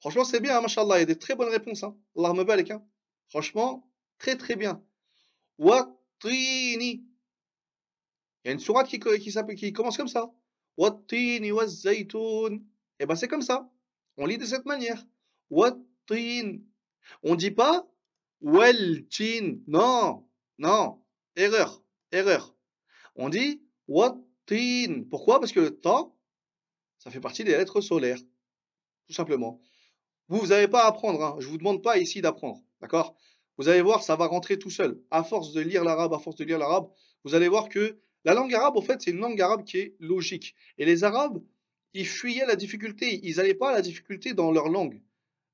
[0.00, 0.96] Franchement, c'est bien, hein, mashallah.
[0.96, 1.84] Il y a des très bonnes réponses.
[1.84, 1.96] Hein.
[2.16, 2.72] Allah me.
[2.72, 2.84] Hein.
[3.28, 4.82] Franchement, très très bien.
[5.56, 7.07] Wattini.
[8.44, 10.30] Il y a une sourate qui, qui, commence comme ça.
[10.76, 11.48] Wattini.
[13.00, 13.70] Et ben c'est comme ça.
[14.16, 15.04] On lit de cette manière.
[15.50, 16.58] Wattin.
[17.22, 17.86] On dit pas
[18.40, 19.58] Weltin.
[19.66, 21.02] Non, non.
[21.36, 22.54] Erreur, erreur.
[23.14, 25.04] On dit Wattin.
[25.10, 25.40] Pourquoi?
[25.40, 26.10] Parce que le ta,
[26.98, 28.20] ça fait partie des lettres solaires.
[29.06, 29.60] Tout simplement.
[30.28, 31.22] Vous, vous n'avez pas à apprendre.
[31.22, 31.36] Hein.
[31.38, 32.62] Je ne vous demande pas ici d'apprendre.
[32.80, 33.16] D'accord?
[33.56, 35.02] Vous allez voir, ça va rentrer tout seul.
[35.10, 36.88] À force de lire l'arabe, à force de lire l'arabe,
[37.24, 39.96] vous allez voir que la langue arabe, en fait, c'est une langue arabe qui est
[40.00, 40.54] logique.
[40.76, 41.42] Et les arabes,
[41.94, 43.20] ils fuyaient la difficulté.
[43.22, 45.00] Ils n'allaient pas à la difficulté dans leur langue.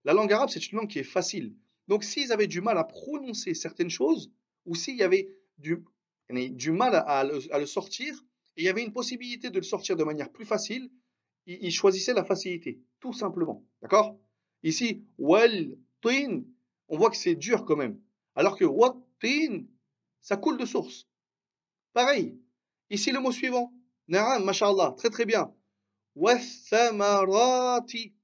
[0.05, 1.55] La langue arabe, c'est une langue qui est facile.
[1.89, 4.33] Donc, s'ils avaient du mal à prononcer certaines choses,
[4.67, 5.85] ou s'il y avait du,
[6.31, 8.15] du mal à le, sortir,
[8.57, 10.91] et il y avait une possibilité de le sortir de manière plus facile,
[11.47, 13.65] ils, choisissaient la facilité, tout simplement.
[13.83, 14.19] D'accord?
[14.63, 16.43] Ici, wal, tin,
[16.89, 18.01] on voit que c'est dur quand même.
[18.35, 19.65] Alors que wat, tin,
[20.23, 21.07] ça coule de source.
[21.93, 22.39] Pareil.
[22.91, 23.73] Ici, le mot suivant.
[24.09, 25.55] Na'am, mashallah, très très bien.
[26.15, 28.15] Wathamarati.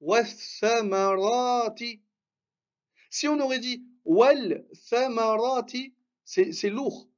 [0.00, 2.00] Wathamarati.
[3.10, 7.08] Si on aurait dit wal thamarati, c'est lourd.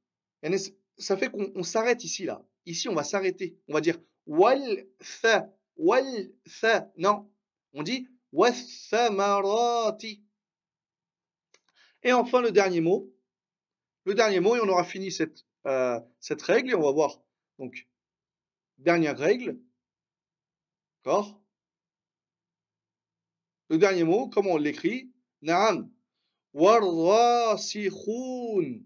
[0.97, 2.43] Ça fait qu'on s'arrête ici, là.
[2.65, 3.57] Ici, on va s'arrêter.
[3.67, 4.87] On va dire wal
[5.21, 6.31] tha, wal.
[6.97, 7.29] Non.
[7.73, 8.07] On dit
[12.03, 13.11] et enfin, le dernier mot.
[14.05, 17.21] Le dernier mot, et on aura fini cette, euh, cette règle, on va voir.
[17.59, 17.87] Donc,
[18.77, 19.59] dernière règle.
[21.03, 21.41] D'accord?
[23.69, 25.11] Le dernier mot, comment on l'écrit?
[25.41, 25.89] Naam.
[26.53, 28.81] Warrasikhun.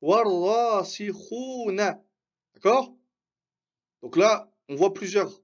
[0.00, 2.02] Warrasikhuna.
[2.54, 2.96] D'accord?
[4.02, 5.40] Donc là, on voit plusieurs.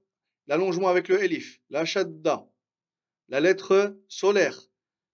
[0.47, 2.45] L'allongement avec le elif, la shadda,
[3.29, 4.59] la lettre solaire,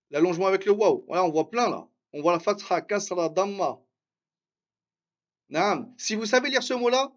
[0.10, 1.04] l'allongement avec le waw.
[1.08, 1.88] Voilà, on voit plein là.
[2.13, 3.80] On voit la fatha, kasra, damma.
[5.98, 7.12] Si vous savez lire ce mot-là,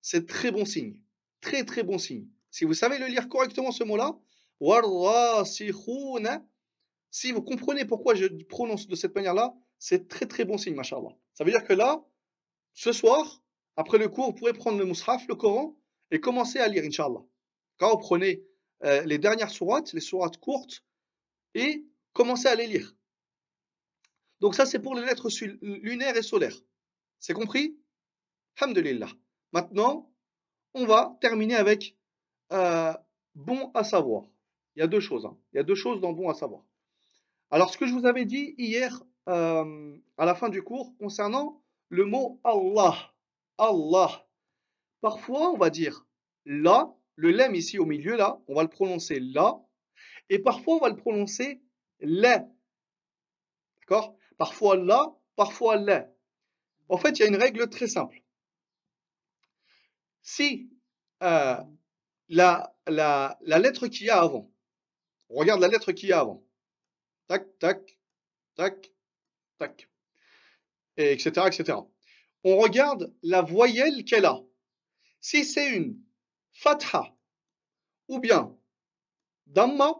[0.00, 0.98] c'est très bon signe.
[1.40, 2.26] Très très bon signe.
[2.50, 4.18] Si vous savez le lire correctement ce mot-là,
[7.10, 11.10] si vous comprenez pourquoi je prononce de cette manière-là, c'est très très bon signe, machallah.
[11.34, 12.04] Ça veut dire que là,
[12.74, 13.42] ce soir,
[13.76, 15.76] après le cours, vous pourrez prendre le mushaf, le Coran,
[16.10, 17.20] et commencer à lire, inshallah.
[17.78, 18.44] Quand vous prenez
[18.84, 20.84] euh, les dernières sourates, les sourates courtes,
[21.54, 22.94] et commencer à les lire.
[24.40, 25.28] Donc ça, c'est pour les lettres
[25.60, 26.58] lunaires et solaires.
[27.26, 27.74] C'est compris?
[28.60, 29.08] Alhamdulillah.
[29.52, 30.12] Maintenant,
[30.74, 31.96] on va terminer avec
[32.52, 32.92] euh,
[33.34, 34.24] bon à savoir.
[34.76, 35.24] Il y a deux choses.
[35.24, 35.34] Hein.
[35.50, 36.66] Il y a deux choses dans bon à savoir.
[37.50, 41.62] Alors, ce que je vous avais dit hier euh, à la fin du cours concernant
[41.88, 43.14] le mot Allah.
[43.56, 44.28] Allah.
[45.00, 46.04] Parfois, on va dire
[46.44, 49.62] là le lem ici au milieu, là, on va le prononcer là.
[50.28, 51.62] Et parfois, on va le prononcer
[52.00, 52.36] le.
[53.80, 54.14] D'accord?
[54.36, 56.13] Parfois là, parfois le.
[56.88, 58.22] En fait, il y a une règle très simple.
[60.22, 60.70] Si
[61.22, 61.56] euh,
[62.28, 62.74] la,
[63.40, 64.50] lettre qu'il y a avant,
[65.28, 66.44] on regarde la lettre qu'il y a avant,
[67.26, 67.98] tac, tac,
[68.54, 68.92] tac,
[69.58, 69.88] tac,
[70.96, 71.78] et etc., etc.
[72.44, 74.40] On regarde la voyelle qu'elle a.
[75.20, 75.98] Si c'est une
[76.52, 77.14] fatha
[78.08, 78.56] ou bien
[79.46, 79.94] damma,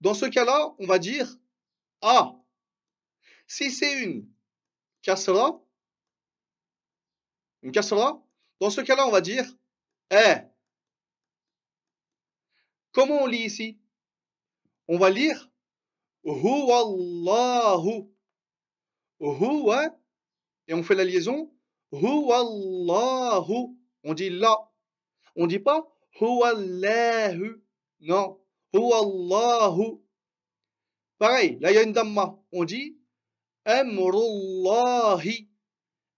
[0.00, 1.36] Dans ce cas-là, on va dire
[2.00, 2.34] A.
[3.46, 4.28] Si c'est une
[5.02, 5.60] kasra,
[7.62, 8.22] une kasra,
[8.60, 9.44] dans ce cas-là, on va dire
[10.12, 10.36] E.
[12.92, 13.78] Comment on lit ici?
[14.88, 15.50] On va lire
[16.24, 18.08] Huwallahu.
[19.20, 19.96] Huwa.
[20.66, 21.52] Et on fait la liaison.
[21.92, 23.76] Huwallahu.
[24.04, 24.70] On dit là.
[25.36, 25.86] On dit pas
[26.20, 27.62] Huwallahu.
[28.00, 28.40] Non.
[28.72, 30.00] Huwallahu.
[31.18, 32.38] Pareil, là il y a une damma.
[32.50, 32.98] On dit
[33.64, 35.49] Amrullahi.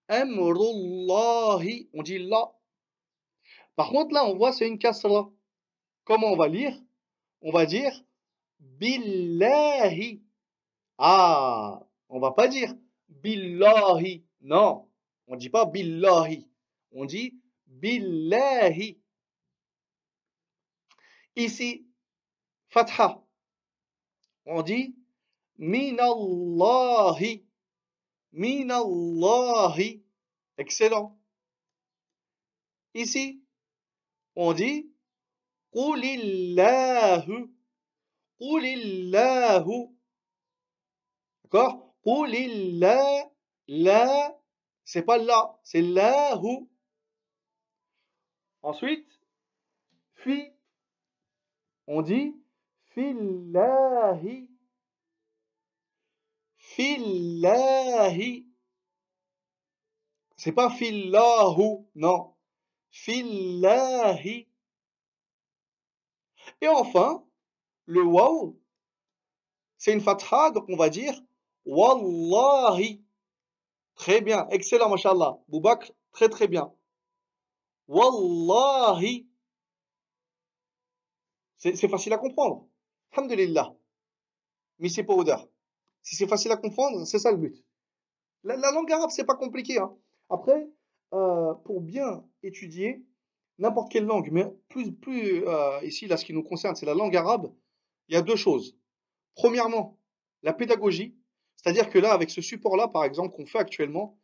[0.09, 1.89] Amrullahi.
[1.95, 2.53] On dit là.
[3.77, 5.31] Par contre, là, on voit c'est une kasra.
[6.05, 6.77] Comment on va lire?
[7.41, 7.93] On va dire
[8.61, 10.23] Billahi.
[10.99, 12.75] Ah, on va pas dire
[13.09, 14.25] Billahi.
[14.41, 14.89] Non,
[15.27, 16.49] on dit pas Billahi.
[16.93, 18.99] On dit Billahi.
[21.37, 21.87] Ici,
[22.69, 23.23] Fatha.
[24.45, 24.95] On dit
[25.59, 27.45] Minallahi.
[28.33, 30.03] Minallahi.
[30.59, 31.19] Excellent.
[32.95, 33.43] Ici,
[34.37, 34.91] on dit
[35.73, 37.51] Qulillahu.
[38.39, 39.97] Qulillahu.
[41.45, 41.95] D'accord?
[42.05, 43.31] Qulillah.
[43.69, 44.39] La.
[44.85, 46.69] C'est pas là, c'est lahu.
[48.63, 49.09] Ensuite,
[50.17, 50.53] fi.
[51.87, 52.35] On dit
[52.95, 54.52] fillahi.
[56.75, 58.47] Fillahi.
[60.37, 62.35] C'est pas fillahu, non.
[62.91, 64.49] Fillahi.
[66.63, 67.25] Et enfin,
[67.85, 68.59] le waw,
[69.77, 71.15] c'est une fatha, donc on va dire
[71.67, 73.05] Wallahi.
[73.95, 75.39] Très bien, excellent, mashallah.
[75.49, 76.73] Boubak, très très bien.
[77.87, 79.29] Wallahi.
[81.59, 82.67] C'est facile à comprendre.
[83.13, 83.75] Alhamdulillah.
[84.79, 85.52] Mais c'est pas odeur.
[86.03, 87.65] Si c'est facile à comprendre, c'est ça le but.
[88.45, 89.79] La, langue arabe, c'est pas compliqué.
[89.79, 89.95] Hein.
[90.29, 90.69] Après,
[91.13, 93.05] euh, pour bien étudier
[93.59, 97.17] n'importe quelle langue, mais plus, euh, ici, là, ce qui nous concerne, c'est la langue
[97.17, 97.53] arabe,
[98.09, 98.77] il y a deux choses.
[99.37, 99.99] Premièrement,
[100.43, 101.15] la pédagogie,
[101.57, 104.19] c'est-à-dire que là, avec ce support-là, par exemple, qu'on fait actuellement,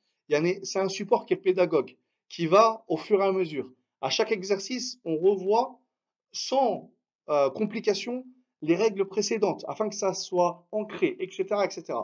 [0.64, 1.96] c'est un support qui est pédagogue,
[2.28, 3.72] qui va au fur et à mesure.
[4.00, 5.80] À chaque exercice, on revoit
[6.32, 6.90] sans
[7.28, 8.26] euh, complication
[8.62, 11.44] les règles précédentes afin que ça soit ancré, etc.
[11.64, 11.98] etc.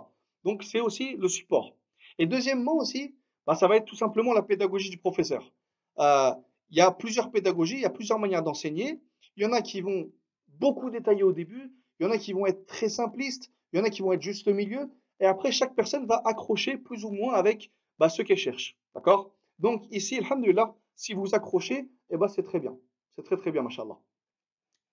[0.45, 1.75] Donc, c'est aussi le support.
[2.19, 3.15] Et deuxièmement aussi,
[3.47, 5.53] bah, ça va être tout simplement la pédagogie du professeur.
[5.99, 6.33] Euh,
[6.71, 9.01] il y a plusieurs pédagogies, il y a plusieurs manières d'enseigner.
[9.37, 10.11] Il y en a qui vont
[10.59, 13.83] beaucoup détailler au début, il y en a qui vont être très simplistes, il y
[13.83, 14.91] en a qui vont être juste au milieu,
[15.21, 18.77] et après chaque personne va accrocher plus ou moins avec bah, ce qu'elle cherche.
[18.95, 19.35] D'accord?
[19.59, 22.77] Donc ici, alhamdulillah, si vous accrochez, eh ben, c'est très bien.
[23.17, 23.99] C'est très très bien, mashallah.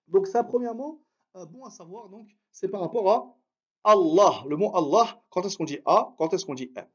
[0.07, 1.01] Donc ça, premièrement,
[1.33, 3.37] bon à savoir, donc, c'est par rapport
[3.83, 4.43] à Allah.
[4.47, 6.87] Le mot Allah, quand est-ce qu'on dit A, quand est-ce qu'on dit A.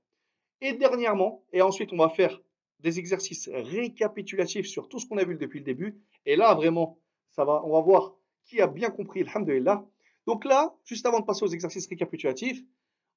[0.61, 2.41] Et dernièrement, et ensuite on va faire
[2.81, 6.01] des exercices récapitulatifs sur tout ce qu'on a vu depuis le début.
[6.25, 6.99] Et là, vraiment,
[7.31, 9.85] ça va, on va voir qui a bien compris, alhamdulillah.
[10.27, 12.63] Donc là, juste avant de passer aux exercices récapitulatifs,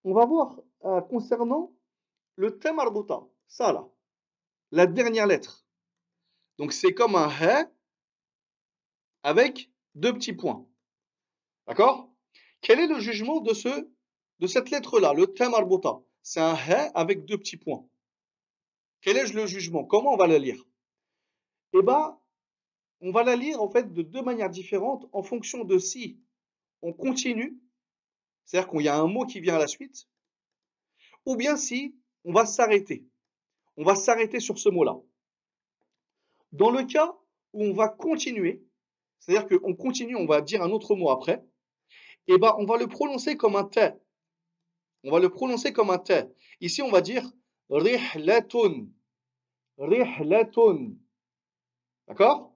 [0.04, 1.72] on va voir euh, concernant
[2.36, 3.88] le thème arbota, ça là,
[4.72, 5.66] la dernière lettre.
[6.58, 7.68] Donc c'est comme un he
[9.24, 10.66] avec deux petits points.
[11.70, 12.10] D'accord?
[12.62, 13.70] Quel est le jugement de, ce,
[14.40, 16.00] de cette lettre-là, le thème arbota?
[16.24, 17.88] C'est un he avec deux petits points.
[19.02, 19.86] Quel est le jugement?
[19.86, 20.66] Comment on va la lire?
[21.74, 22.18] Eh bien,
[23.02, 26.20] on va la lire en fait de deux manières différentes en fonction de si
[26.82, 27.62] on continue,
[28.46, 30.08] c'est-à-dire qu'il y a un mot qui vient à la suite,
[31.28, 33.06] ou bien si on va s'arrêter.
[33.78, 35.00] On va s'arrêter sur ce mot-là.
[36.52, 37.16] Dans le cas
[37.54, 38.66] où on va continuer,
[39.20, 41.46] c'est-à-dire qu'on continue, on va dire un autre mot après,
[42.32, 43.90] eh ben, on va le prononcer comme un t.
[45.04, 46.26] On va le prononcer comme un t.
[46.62, 47.24] Ici, on va dire
[47.70, 48.88] Rihlatun.
[49.80, 50.94] Rihlatun.
[52.08, 52.54] D'accord?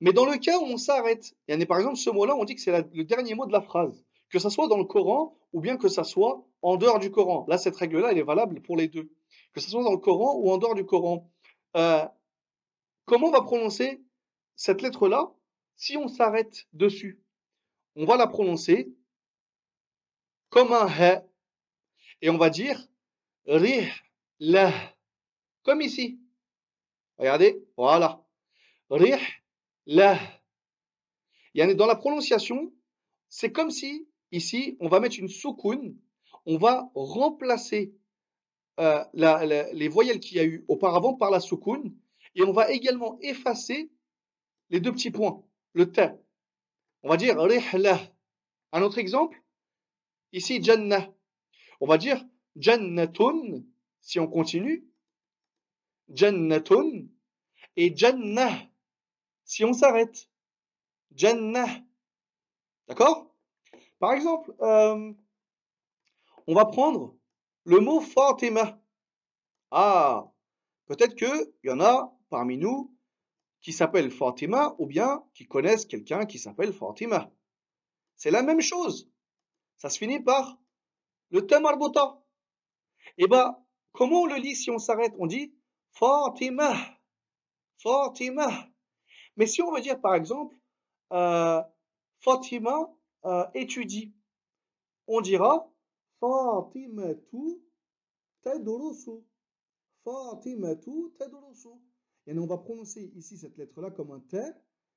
[0.00, 1.34] Mais dans le cas où on s'arrête,
[1.68, 4.02] par exemple ce mot-là, on dit que c'est le dernier mot de la phrase.
[4.30, 7.44] Que ça soit dans le Coran ou bien que ça soit en dehors du Coran.
[7.48, 9.10] Là, cette règle-là, elle est valable pour les deux.
[9.52, 11.30] Que ce soit dans le Coran ou en dehors du Coran.
[11.76, 12.04] Euh,
[13.04, 14.02] comment on va prononcer
[14.54, 15.32] cette lettre-là
[15.76, 17.20] si on s'arrête dessus?
[17.96, 18.94] On va la prononcer
[20.50, 21.22] comme un he.
[22.22, 22.86] Et on va dire
[23.46, 23.88] rih
[24.38, 24.72] la.
[25.62, 26.20] Comme ici.
[27.18, 28.22] Regardez, voilà.
[28.90, 29.20] Rih,
[29.86, 30.18] la.
[31.54, 32.70] Dans la prononciation,
[33.30, 35.96] c'est comme si, ici, on va mettre une soukoun,
[36.44, 37.94] on va remplacer
[38.78, 41.94] euh, les voyelles qu'il y a eu auparavant par la soukoun,
[42.34, 43.90] et on va également effacer
[44.68, 46.10] les deux petits points, le t.
[47.02, 47.98] On va dire rih, la.
[48.72, 49.40] Un autre exemple,
[50.32, 51.08] ici, Jannah.
[51.80, 52.24] On va dire
[52.56, 53.62] Jannatun,
[54.00, 54.86] si on continue.
[56.08, 57.06] Jannatun
[57.76, 58.68] et Jannah,
[59.44, 60.28] si on s'arrête.
[61.14, 61.68] Jannah.
[62.88, 63.34] D'accord?
[63.98, 65.12] Par exemple, euh,
[66.46, 67.16] on va prendre
[67.64, 68.80] le mot Fatima.
[69.70, 70.32] Ah,
[70.86, 72.95] peut-être qu'il y en a parmi nous
[73.60, 77.30] qui s'appellent Fatima ou bien qui connaissent quelqu'un qui s'appelle Fatima.
[78.16, 79.10] C'est la même chose.
[79.76, 80.58] Ça se finit par
[81.30, 82.22] le tamarbota.
[83.18, 83.56] Eh bien,
[83.92, 85.14] comment on le lit si on s'arrête?
[85.18, 85.54] On dit
[85.92, 86.74] Fatima.
[87.78, 88.68] Fatima.
[89.36, 90.56] Mais si on veut dire par exemple
[91.12, 91.62] euh,
[92.20, 92.90] Fatima
[93.24, 94.14] euh, étudie,
[95.06, 95.70] on dira
[96.20, 97.60] Fatimatu
[98.42, 99.24] tadrusu.
[100.04, 101.68] Fatimatu tadrusu.
[102.26, 104.40] Et on va prononcer ici cette lettre-là comme un T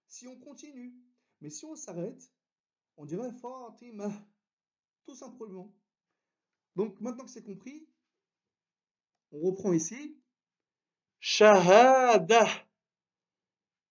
[0.07, 0.95] si on continue.
[1.41, 2.31] Mais si on s'arrête,
[2.97, 4.09] on dirait Fatima.
[5.05, 5.73] Tout simplement.
[6.75, 7.87] Donc maintenant que c'est compris,
[9.31, 10.17] on reprend ici.
[11.19, 12.45] Shahada.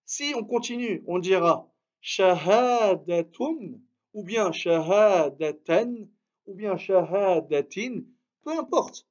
[0.05, 1.71] Si on continue, on dira
[2.01, 3.81] shahadatun,
[4.15, 6.09] ou bien shahadatan,
[6.47, 8.05] ou bien shahadatin,
[8.43, 9.07] peu importe.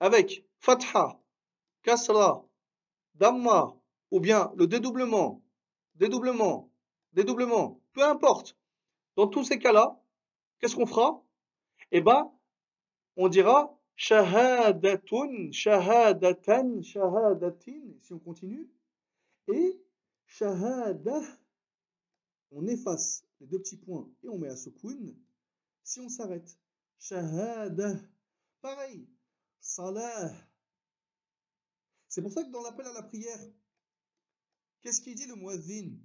[0.00, 1.20] Avec fatha,
[1.82, 2.48] kasra,
[3.14, 3.76] damma,
[4.10, 5.42] ou bien le dédoublement,
[5.94, 6.70] dédoublement,
[7.12, 8.56] dédoublement, peu importe.
[9.16, 10.00] Dans tous ces cas-là,
[10.58, 11.22] qu'est-ce qu'on fera?
[11.92, 12.30] Eh bien,
[13.16, 18.68] on dira shahadatun, shahadatan, shahadatin, si on continue.
[19.48, 19.80] Et
[20.26, 21.20] shahada,
[22.50, 25.14] on efface les deux petits points et on met à sukun.
[25.82, 26.58] Si on s'arrête,
[26.98, 27.94] shahada,
[28.60, 29.06] pareil,
[29.60, 30.32] salah.
[32.14, 33.40] C'est pour ça que dans l'appel à la prière,
[34.80, 35.98] qu'est-ce qu'il dit le muazzin?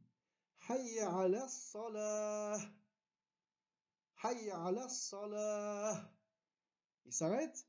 [0.68, 2.58] Hayya ala salah.
[4.24, 4.88] Hayya ala.
[7.06, 7.64] Il s'arrête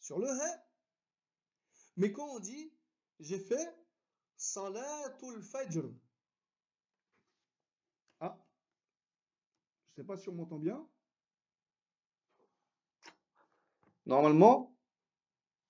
[0.00, 0.60] sur le he.
[1.96, 2.74] Mais quand on dit
[3.20, 3.74] j'ai fait
[4.36, 5.90] Salatul Fajr.
[8.20, 8.38] Ah,
[9.94, 10.86] je ne sais pas si on m'entend bien.
[14.04, 14.76] Normalement,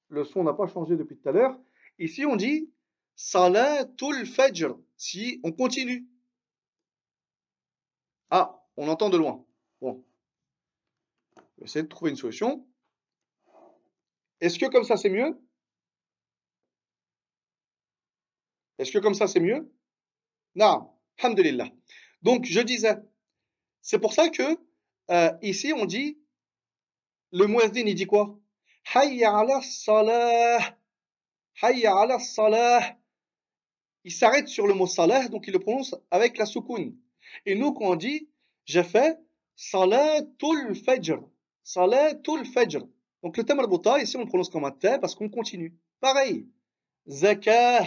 [0.08, 1.60] le son n'a pas changé depuis tout à l'heure.
[1.98, 2.70] Ici, on dit
[3.14, 4.76] Salatul Fajr.
[4.96, 6.06] Si on continue.
[8.30, 9.44] Ah, on entend de loin.
[9.80, 10.04] Bon.
[11.36, 12.66] Je vais essayer de trouver une solution.
[14.40, 15.40] Est-ce que comme ça c'est mieux?
[18.78, 19.72] Est-ce que comme ça c'est mieux?
[20.54, 21.68] Non, alhamdulillah.
[22.22, 22.96] Donc je disais,
[23.80, 24.58] c'est pour ça que
[25.10, 26.18] euh, ici on dit,
[27.32, 28.38] le muezzin il dit quoi?
[28.94, 30.76] Hayya ala salah.
[31.62, 32.96] Hayya ala salah.
[34.04, 36.96] Il s'arrête sur le mot salah, donc il le prononce avec la soukoun.
[37.44, 38.28] Et nous quand on dit,
[38.64, 39.18] j'ai fait
[39.56, 41.20] salatul fajr.
[41.64, 42.86] Salatul fajr.
[43.22, 43.60] Donc le thème
[44.00, 45.76] ici on le prononce comme un thème parce qu'on continue.
[46.00, 46.46] Pareil.
[47.08, 47.84] Zakah.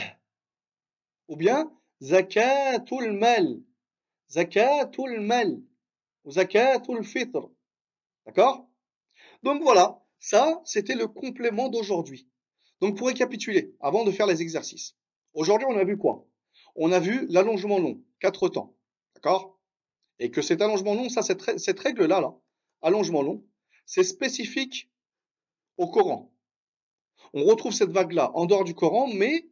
[1.27, 3.62] Ou bien zakatul mal.
[4.29, 5.62] Zakatul mal.
[6.25, 7.49] Ou zakatul fitr.
[8.25, 8.67] D'accord?
[9.43, 10.01] Donc voilà.
[10.19, 12.28] Ça, c'était le complément d'aujourd'hui.
[12.81, 14.95] Donc pour récapituler, avant de faire les exercices.
[15.33, 16.25] Aujourd'hui, on a vu quoi?
[16.75, 18.75] On a vu l'allongement long, quatre temps.
[19.15, 19.59] D'accord?
[20.19, 22.35] Et que cet allongement long, ça, cette, règle-là, là,
[22.81, 23.43] allongement long,
[23.85, 24.89] c'est spécifique
[25.77, 26.31] au Coran.
[27.33, 29.47] On retrouve cette vague-là en dehors du Coran, mais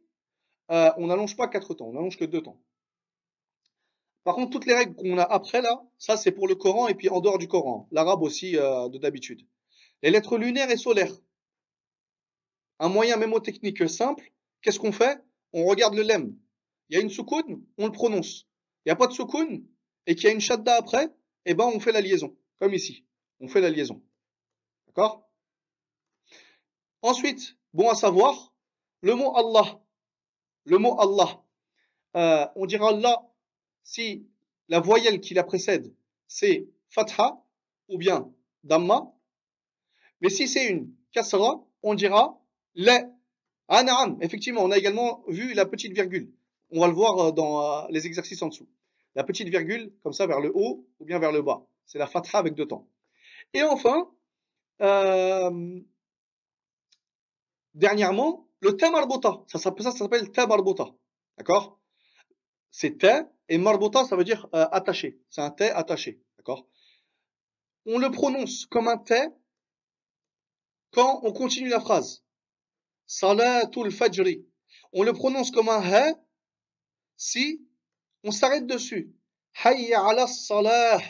[0.70, 2.60] euh, on n'allonge pas quatre temps, on n'allonge que deux temps.
[4.24, 6.94] Par contre, toutes les règles qu'on a après là, ça c'est pour le Coran et
[6.94, 9.46] puis en dehors du Coran, l'arabe aussi euh, de d'habitude.
[10.02, 11.14] Les lettres lunaires et solaires.
[12.78, 15.20] Un moyen mémotechnique simple, qu'est-ce qu'on fait?
[15.52, 16.36] On regarde le lemme.
[16.88, 18.46] Il y a une soukoun, on le prononce.
[18.84, 19.64] Il n'y a pas de soukoun
[20.06, 21.08] et qu'il y a une shadda après,
[21.44, 23.04] eh ben on fait la liaison, comme ici.
[23.40, 24.02] On fait la liaison.
[24.86, 25.28] D'accord?
[27.02, 28.52] Ensuite, bon à savoir,
[29.00, 29.80] le mot Allah.
[30.64, 31.42] Le mot Allah.
[32.16, 33.28] Euh, on dira Allah
[33.82, 34.26] si
[34.68, 35.94] la voyelle qui la précède,
[36.26, 37.42] c'est fatha
[37.88, 38.32] ou bien
[38.64, 39.14] damma.
[40.20, 42.37] Mais si c'est une kasra, on dira
[42.78, 43.18] le.
[43.68, 46.32] Ah, effectivement, on a également vu la petite virgule.
[46.70, 48.68] On va le voir euh, dans euh, les exercices en dessous.
[49.14, 51.66] La petite virgule, comme ça, vers le haut ou bien vers le bas.
[51.86, 52.88] C'est la fatha avec deux temps.
[53.52, 54.10] Et enfin,
[54.80, 55.80] euh,
[57.74, 59.42] dernièrement, le thé marbota.
[59.48, 60.94] Ça, ça, ça s'appelle thé marbota.
[61.36, 61.78] D'accord?
[62.70, 65.20] C'est thé et marbota, ça veut dire attaché.
[65.30, 66.22] C'est un thé attaché.
[66.36, 66.66] D'accord?
[67.86, 69.28] On le prononce comme un thé
[70.92, 72.22] quand on continue la phrase.
[73.08, 74.46] Salatul fajri.
[74.92, 76.14] On le prononce comme un ha
[77.16, 77.66] si
[78.22, 79.16] on s'arrête dessus.
[79.64, 81.00] Hayya ala salah.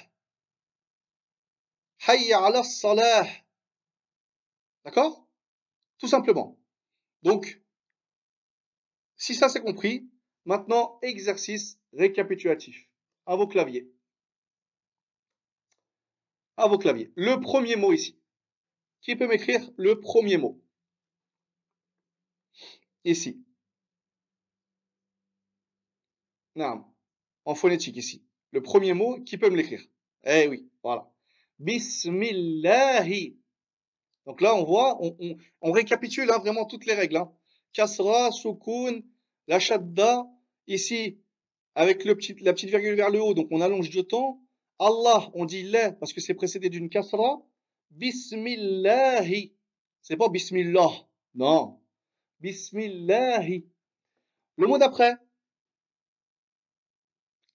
[2.07, 3.26] Hayya ala salah.
[4.84, 5.28] D'accord?
[5.99, 6.57] Tout simplement.
[7.22, 7.61] Donc,
[9.16, 10.09] si ça c'est compris,
[10.44, 12.88] maintenant exercice récapitulatif.
[13.26, 13.92] À vos claviers.
[16.57, 17.12] À vos claviers.
[17.16, 18.18] Le premier mot ici.
[19.01, 20.62] Qui peut m'écrire le premier mot?
[23.09, 23.42] Ici.
[26.56, 26.84] Non.
[27.46, 28.22] En phonétique ici.
[28.50, 29.82] Le premier mot, qui peut me l'écrire?
[30.24, 31.11] Eh oui, voilà.
[31.59, 33.38] Bismillahi.
[34.26, 37.16] Donc là, on voit, on, récapitule hein, vraiment toutes les règles.
[37.16, 37.32] Hein.
[37.72, 39.00] Kasra, sukun,
[39.46, 40.26] la shadda.
[40.66, 41.18] Ici,
[41.74, 44.42] avec la petite virgule vers le haut, donc on allonge du temps.
[44.78, 47.40] Allah, on dit la parce que c'est précédé d'une kasra.
[47.90, 49.54] Bismillahi.
[50.02, 50.90] C'est pas bismillah.
[51.34, 51.78] Non.
[52.41, 53.66] Bismillahi.
[54.57, 55.16] Le mot d'après.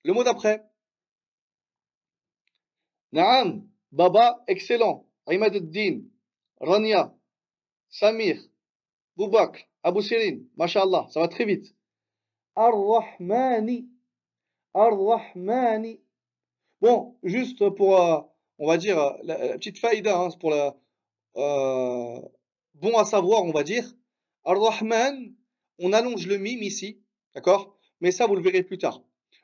[0.03, 0.63] Le mot d'après.
[3.13, 3.67] Naam.
[3.91, 5.05] Baba, excellent.
[5.27, 6.01] Imaduddin.
[6.59, 7.13] Rania.
[7.89, 8.38] Samir.
[9.15, 9.69] Boubak.
[9.84, 10.39] Abu Sirin.
[10.57, 11.07] Mashallah.
[11.11, 11.73] Ça va très vite.
[12.55, 13.88] Ar-Rahmani.
[14.73, 16.01] Ar-Rahmani.
[16.81, 18.19] Bon, juste pour, euh,
[18.59, 20.75] on va dire, la, petite faïda, hein, pour la,
[21.38, 22.19] euh,
[22.73, 23.86] bon à savoir, on va dire.
[24.45, 25.33] Ar-Rahman,
[25.79, 27.01] on allonge le mime ici,
[27.33, 27.77] d'accord?
[28.01, 29.01] Mais ça, vous le verrez plus tard.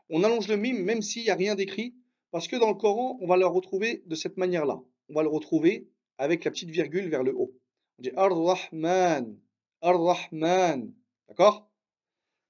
[0.09, 1.95] On allonge le mime même s'il n'y a rien d'écrit,
[2.31, 4.81] parce que dans le Coran, on va le retrouver de cette manière-là.
[5.09, 5.87] On va le retrouver
[6.17, 7.53] avec la petite virgule vers le haut.
[7.97, 9.37] On dit Ar-Rahman,
[9.81, 10.93] Ar-Rahman,
[11.27, 11.69] d'accord?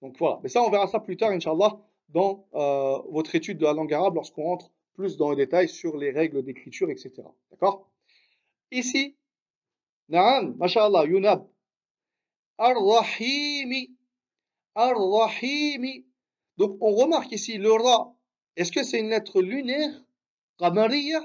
[0.02, 1.80] Donc voilà, mais ça, on verra ça plus tard, Inch'Allah,
[2.10, 5.98] dans euh, votre étude de la langue arabe, lorsqu'on rentre plus dans le détail sur
[5.98, 7.14] les règles d'écriture, etc.
[7.52, 7.90] D'accord?
[8.72, 9.16] Ici,
[10.10, 11.48] Naam, Masha'Allah, Yunab,
[12.60, 13.98] Ar-Rahimi.
[14.76, 16.06] Ar-Rahimi.
[16.58, 18.14] Donc on remarque ici le Ra.
[18.58, 19.92] Est-ce que c'est une lettre lunaire,
[20.58, 21.22] Qamariya,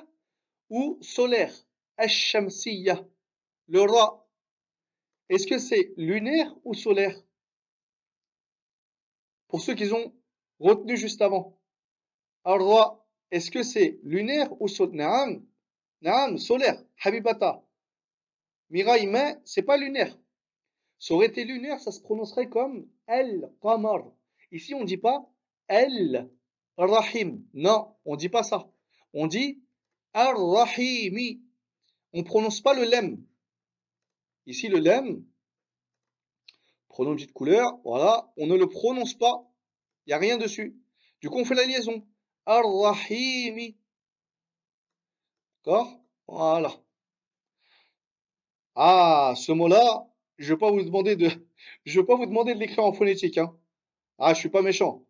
[0.70, 1.52] ou solaire,
[1.96, 3.04] Ash-Shamsiya
[3.66, 4.24] Le Ra.
[5.28, 7.20] Est-ce que c'est lunaire ou solaire?
[9.48, 10.14] Pour ceux qui ont
[10.60, 11.58] retenu juste avant.
[12.44, 15.46] Ar-Ra, est-ce que c'est lunaire ou solaire Naam.
[16.00, 16.80] Naam, solaire.
[17.02, 17.64] Habibata.
[18.70, 20.16] Miraï, mais c'est pas lunaire.
[21.04, 24.04] Ça aurait été lunaire, ça se prononcerait comme El Qamar.
[24.50, 25.30] Ici, on ne dit pas
[25.68, 26.30] El
[26.78, 27.44] Rahim.
[27.52, 28.72] Non, on ne dit pas ça.
[29.12, 29.62] On dit
[30.14, 31.42] Ar-Rahimi.
[32.14, 33.22] On ne prononce pas le lem.
[34.46, 35.26] Ici, le lem,
[36.98, 39.46] une petite couleur, voilà, on ne le prononce pas.
[40.06, 40.74] Il n'y a rien dessus.
[41.20, 42.08] Du coup, on fait la liaison.
[42.46, 43.76] Ar-Rahimi.
[45.66, 46.00] D'accord?
[46.26, 46.72] Voilà.
[48.74, 51.30] Ah, ce mot-là, je vais pas vous demander de,
[51.84, 53.56] je vais pas vous demander de l'écrire en phonétique, hein.
[54.18, 55.04] Ah, je suis pas méchant.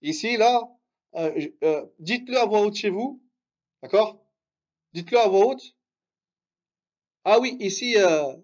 [0.00, 0.70] Ici, là,
[1.16, 3.22] euh, euh, dites-le à voix haute chez vous,
[3.82, 4.24] d'accord?
[4.92, 5.74] Dites-le à voix haute.
[7.24, 8.34] Ah oui, ici, euh,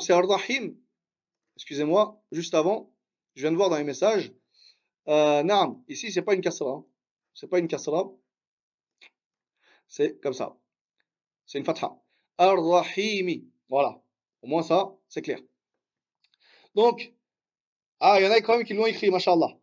[0.00, 0.76] c'est Ar-Rahim.
[1.56, 2.92] Excusez-moi, juste avant,
[3.34, 4.32] je viens de voir dans les messages.
[5.08, 6.70] Euh, Naam, ici, c'est pas une kasra.
[6.70, 6.84] Hein.
[7.34, 8.12] C'est pas une kasra.
[9.88, 10.56] C'est comme ça.
[11.46, 11.96] C'est une fatha.
[12.36, 13.48] Ar-Rahimi.
[13.68, 14.00] Voilà.
[14.42, 15.40] Au moins ça, c'est clair.
[16.74, 17.12] Donc,
[18.00, 19.58] ah, il y en a quand même qui l'ont écrit, mashallah.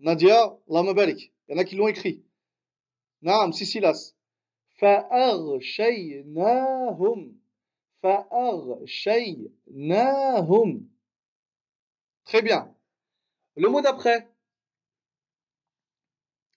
[0.00, 1.32] Nadia, l'amabalik.
[1.48, 2.22] Il y en a qui l'ont écrit.
[3.22, 4.14] Naam, Sisilas.
[4.78, 7.34] Fa'arshaynahum.
[8.02, 10.88] Fa'arshaynahum.
[12.24, 12.74] Très bien.
[13.56, 14.28] Le mot d'après.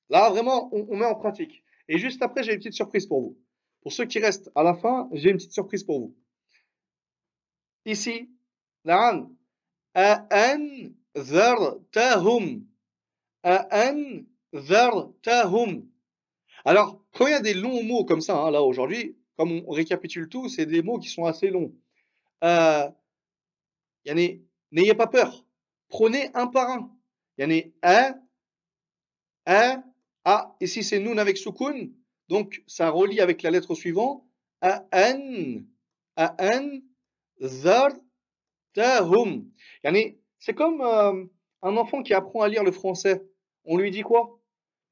[0.09, 1.63] Là, vraiment, on, met en pratique.
[1.87, 3.37] Et juste après, j'ai une petite surprise pour vous.
[3.81, 6.15] Pour ceux qui restent à la fin, j'ai une petite surprise pour vous.
[7.85, 8.31] Ici,
[8.83, 9.29] l'an
[9.96, 10.94] أأنذرتهم
[13.44, 14.26] أأنذرتهم
[16.66, 19.70] Alors, quand il y a des longs mots comme ça, hein, là aujourd'hui, comme on
[19.70, 21.74] récapitule tout, c'est des mots qui sont assez longs.
[22.44, 22.86] Euh,
[24.04, 25.44] N'ayez pas peur.
[25.88, 26.90] Prenez un par un.
[27.38, 28.14] Il y en a
[29.46, 29.82] un,
[30.24, 31.92] ah, ici c'est noun avec soukoun,
[32.28, 34.22] donc ça relie avec la lettre suivante.
[34.60, 35.62] A, an,
[36.16, 36.80] a, an,
[37.42, 37.90] zar,
[38.75, 41.25] c'est comme euh,
[41.61, 43.25] un enfant qui apprend à lire le français.
[43.63, 44.39] On lui dit quoi?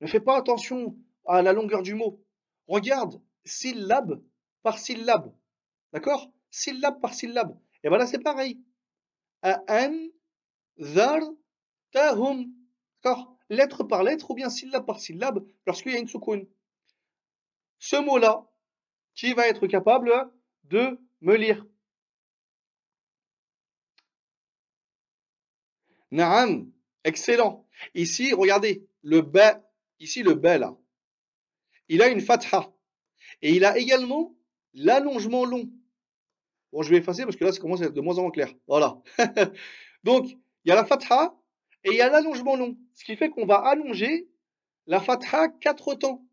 [0.02, 2.24] Ne fais pas attention à la longueur du mot.
[2.68, 4.24] Regarde, syllabe
[4.62, 5.34] par syllabe.
[5.92, 6.32] D'accord?
[6.50, 7.58] Syllabe par syllabe.
[7.84, 8.62] Et voilà, c'est pareil.
[9.44, 10.08] An,
[10.80, 11.20] zar.
[11.94, 13.38] D'accord?
[13.50, 16.48] Lettre par lettre ou bien syllabe par syllabe lorsqu'il y a une soukoun.
[17.80, 18.50] Ce mot-là,
[19.14, 20.32] qui va être capable
[20.64, 21.66] de me lire?
[26.14, 26.72] Naam,
[27.04, 27.66] excellent.
[27.96, 29.64] Ici, regardez, le ba,
[30.00, 30.78] ici le ba là,
[31.90, 32.72] il a une fatha.
[33.42, 34.36] Et il a également
[34.76, 35.72] l'allongement long.
[36.72, 38.32] Bon, je vais effacer parce que là, ça commence à être de moins en moins
[38.32, 38.54] clair.
[38.68, 39.02] Voilà.
[40.04, 41.36] Donc, il y a la fatha
[41.84, 42.78] et il y a l'allongement long.
[42.94, 44.30] Ce qui fait qu'on va allonger
[44.86, 46.24] la fatha quatre temps.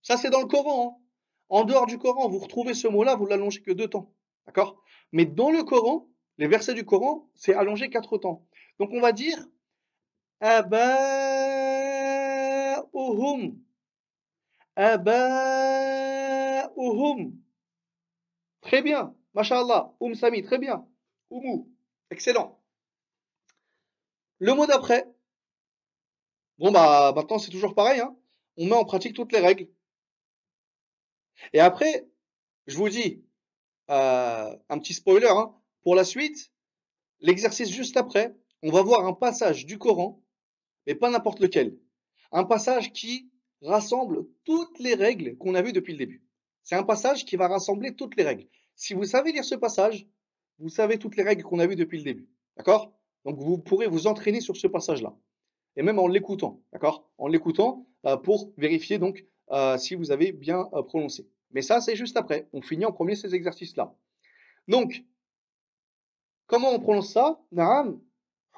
[0.00, 0.98] Ça, c'est dans le Coran.
[0.98, 1.02] Hein.
[1.50, 4.14] En dehors du Coran, vous retrouvez ce mot-là, vous l'allongez que deux temps.
[4.46, 4.82] D'accord?
[5.12, 6.08] Mais dans le Coran,
[6.38, 8.46] les versets du Coran, c'est allongé quatre temps.
[8.78, 9.38] Donc, on va dire
[10.40, 10.76] Aba'uhum.
[14.76, 15.82] Aba'uhum.
[18.60, 19.14] Très bien.
[19.34, 19.94] Masha'Allah.
[20.00, 20.86] Um Sami, très bien.
[21.30, 21.64] Umu.
[22.10, 22.60] Excellent.
[24.38, 25.08] Le mot d'après.
[26.58, 28.00] Bon, bah, maintenant, c'est toujours pareil.
[28.00, 28.16] Hein.
[28.58, 29.68] On met en pratique toutes les règles.
[31.52, 32.08] Et après,
[32.66, 33.24] je vous dis,
[33.90, 35.54] euh, un petit spoiler, hein.
[35.82, 36.52] pour la suite,
[37.20, 40.22] l'exercice juste après, on va voir un passage du Coran,
[40.86, 41.78] mais pas n'importe lequel.
[42.32, 43.30] Un passage qui
[43.62, 46.22] rassemble toutes les règles qu'on a vues depuis le début.
[46.62, 48.46] C'est un passage qui va rassembler toutes les règles.
[48.74, 50.06] Si vous savez lire ce passage,
[50.58, 52.28] vous savez toutes les règles qu'on a vues depuis le début.
[52.56, 52.92] D'accord?
[53.24, 55.16] Donc vous pourrez vous entraîner sur ce passage-là.
[55.76, 56.62] Et même en l'écoutant.
[56.72, 57.10] D'accord?
[57.18, 61.28] En l'écoutant euh, pour vérifier donc euh, si vous avez bien euh, prononcé.
[61.52, 62.48] Mais ça, c'est juste après.
[62.52, 63.94] On finit en premier ces exercices-là.
[64.68, 65.04] Donc,
[66.46, 67.40] comment on prononce ça?
[67.52, 68.00] Naam,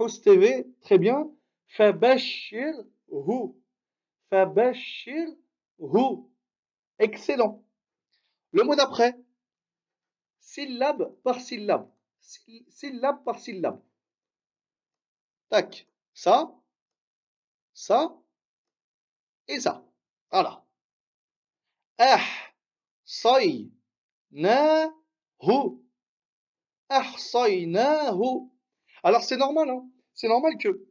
[0.06, 1.30] TV, très bien.
[1.66, 2.74] Fabashir
[3.10, 3.54] hu.
[4.30, 5.28] Fabashir
[5.78, 6.24] hu.
[6.98, 7.64] Excellent.
[8.52, 9.16] Le mot d'après,
[10.40, 11.90] syllabe par syllabe.
[12.20, 13.82] Syllabe par syllabe.
[15.50, 15.86] Tac.
[16.14, 16.52] Ça,
[17.72, 18.16] ça
[19.46, 19.84] et ça.
[20.30, 20.64] Voilà.
[21.98, 22.20] Ah,
[23.06, 23.70] ahsaynahu.
[26.88, 28.50] Ahsaynahu.
[29.08, 29.88] Alors c'est normal, hein.
[30.12, 30.84] C'est normal que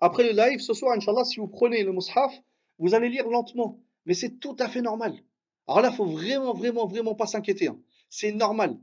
[0.00, 2.30] après le live ce soir, Inch'Allah, si vous prenez le mushaf,
[2.78, 3.80] vous allez lire lentement.
[4.04, 5.18] Mais c'est tout à fait normal.
[5.66, 7.68] Alors là, il faut vraiment, vraiment, vraiment pas s'inquiéter.
[7.68, 7.80] Hein.
[8.10, 8.78] C'est normal.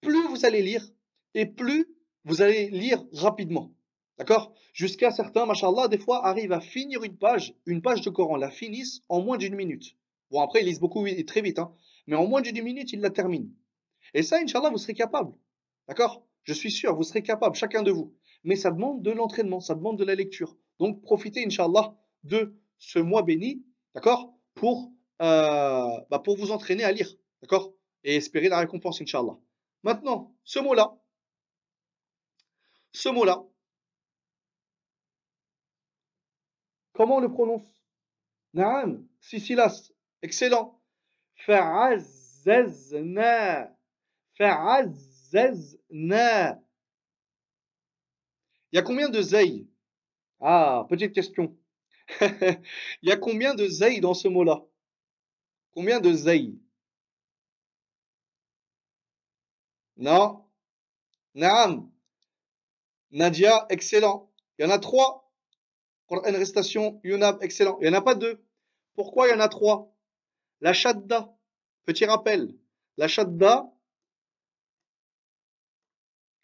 [0.00, 0.88] Plus vous allez lire,
[1.34, 1.86] et plus
[2.24, 3.70] vous allez lire rapidement.
[4.16, 4.54] D'accord?
[4.72, 8.50] Jusqu'à certains, machallah, des fois arrivent à finir une page, une page de Coran, la
[8.50, 9.94] finissent en moins d'une minute.
[10.30, 11.74] Bon, après, ils lisent beaucoup et très vite, hein,
[12.06, 13.50] mais en moins d'une minute, ils la terminent.
[14.14, 15.34] Et ça, Inch'Allah, vous serez capable.
[15.86, 16.25] D'accord?
[16.46, 18.14] Je suis sûr, vous serez capable, chacun de vous.
[18.44, 20.56] Mais ça demande de l'entraînement, ça demande de la lecture.
[20.78, 24.92] Donc, profitez, Inch'Allah, de ce mois béni, d'accord pour,
[25.22, 27.74] euh, bah, vous entraîner à lire, d'accord
[28.04, 29.36] Et espérer la récompense, Inch'Allah.
[29.82, 30.96] Maintenant, ce mot-là,
[32.92, 33.44] ce mot-là,
[36.92, 37.66] comment on le prononce?
[38.54, 39.90] Naam, Sicilas,
[40.22, 40.80] Excellent.
[41.34, 42.56] Fa'azzazna.
[44.38, 45.05] Fa'azzazna.
[45.32, 45.76] Il
[48.72, 49.66] y a combien de zay
[50.40, 51.56] Ah, petite question.
[52.20, 54.62] Il y a combien de zay dans ce mot-là?
[55.72, 56.54] Combien de zay
[59.96, 60.44] Non
[61.34, 61.90] Naam.
[63.10, 64.30] Nadia, excellent.
[64.58, 65.30] Il y en a trois.
[66.10, 67.78] Une restation, Yunab, excellent.
[67.80, 68.42] Il n'y en a pas deux.
[68.94, 69.92] Pourquoi il y en a trois?
[70.60, 71.36] La shadda,
[71.84, 72.54] petit rappel,
[72.96, 73.70] la shadda,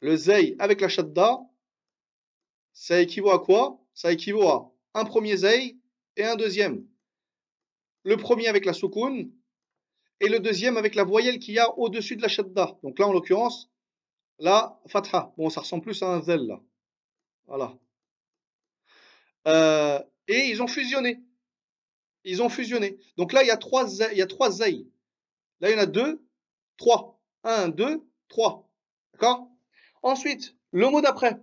[0.02, 1.40] le zay avec la shadda,
[2.72, 3.80] ça équivaut à quoi?
[3.94, 5.76] Ça équivaut à un premier zay
[6.16, 6.84] et un deuxième.
[8.04, 9.32] Le premier avec la soukoun
[10.20, 12.78] et le deuxième avec la voyelle qu'il y a au-dessus de la shadda.
[12.82, 13.70] Donc là, en l'occurrence,
[14.38, 15.32] la fatha.
[15.36, 16.60] Bon, ça ressemble plus à un zel là.
[17.46, 17.78] Voilà.
[19.46, 21.22] Euh, et ils ont fusionné.
[22.24, 22.98] Ils ont fusionné.
[23.16, 24.90] Donc là, il y a trois, il.
[25.60, 26.24] Là, il y en a deux,
[26.76, 27.20] trois.
[27.44, 28.68] Un, deux, trois.
[29.12, 29.51] D'accord?
[30.02, 31.40] Ensuite, le mot d'après.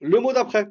[0.00, 0.70] Le mot d'après.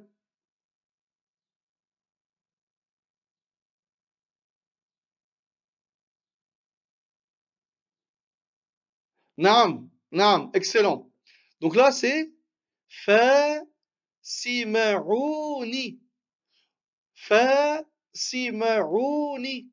[9.37, 11.09] Naam, naam, excellent.
[11.59, 12.31] Donc là, c'est
[12.87, 13.61] fa
[14.21, 15.99] simarouni.
[17.15, 19.69] Fasimarouni.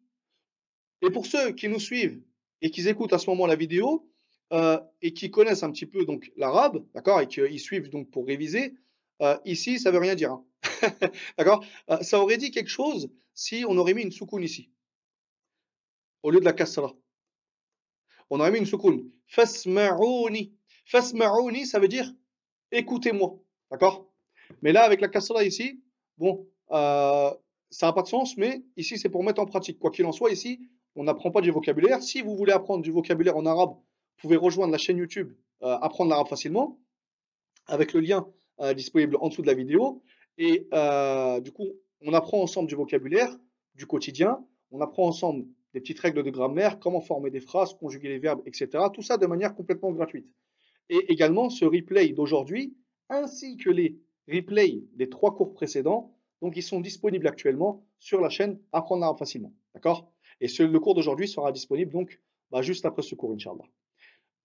[1.02, 2.22] Et pour ceux qui nous suivent
[2.62, 4.09] et qui écoutent à ce moment la vidéo
[4.52, 8.26] euh, et qui connaissent un petit peu donc l'arabe, d'accord, et qui suivent donc pour
[8.26, 8.74] réviser,
[9.22, 10.44] euh, ici ça veut rien dire, hein.
[11.38, 11.64] d'accord.
[11.90, 14.70] Euh, ça aurait dit quelque chose si on aurait mis une soukoun ici
[16.22, 16.92] au lieu de la kasra.
[18.28, 19.10] On aurait mis une soukoun.
[19.26, 20.52] Fasma'ouni.
[20.84, 22.12] Fasma'ouni, ça veut dire
[22.72, 23.38] écoutez-moi,
[23.70, 24.10] d'accord.
[24.62, 25.82] Mais là avec la kasra ici,
[26.18, 27.30] bon, euh,
[27.70, 29.78] ça n'a pas de sens, mais ici c'est pour mettre en pratique.
[29.78, 30.60] Quoi qu'il en soit, ici,
[30.96, 32.02] on n'apprend pas du vocabulaire.
[32.02, 33.76] Si vous voulez apprendre du vocabulaire en arabe,
[34.20, 36.78] pouvez rejoindre la chaîne YouTube euh, Apprendre l'arabe facilement,
[37.66, 38.26] avec le lien
[38.60, 40.02] euh, disponible en dessous de la vidéo.
[40.38, 40.68] Et
[41.42, 41.68] du coup,
[42.00, 43.36] on apprend ensemble du vocabulaire,
[43.74, 48.08] du quotidien, on apprend ensemble des petites règles de grammaire, comment former des phrases, conjuguer
[48.08, 48.68] les verbes, etc.
[48.92, 50.26] Tout ça de manière complètement gratuite.
[50.88, 52.74] Et également ce replay d'aujourd'hui,
[53.08, 53.98] ainsi que les
[54.28, 59.18] replays des trois cours précédents, donc ils sont disponibles actuellement sur la chaîne Apprendre l'arabe
[59.18, 59.52] facilement.
[59.74, 60.10] D'accord?
[60.40, 63.64] Et le cours d'aujourd'hui sera disponible donc bah, juste après ce cours, Inch'Allah.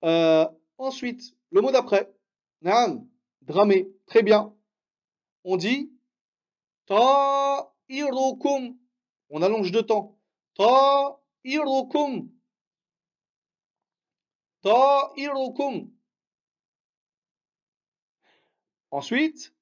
[0.03, 2.13] Euh, ensuite, le mot d'après.
[2.61, 3.07] Naam,
[3.41, 3.89] dramé.
[4.05, 4.55] Très bien.
[5.43, 5.91] On dit
[6.87, 8.77] ta'irukum.
[9.29, 10.19] On allonge de temps.
[10.55, 12.29] Ta'irukum.
[18.91, 19.53] Ensuite,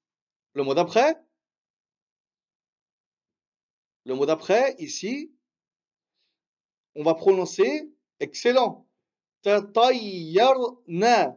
[0.53, 1.15] le mot d'après.
[4.05, 5.33] Le mot d'après, ici,
[6.95, 8.82] on va prononcer excellent.
[9.42, 11.36] Tatayyarna.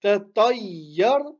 [0.00, 1.34] Tatayyarna.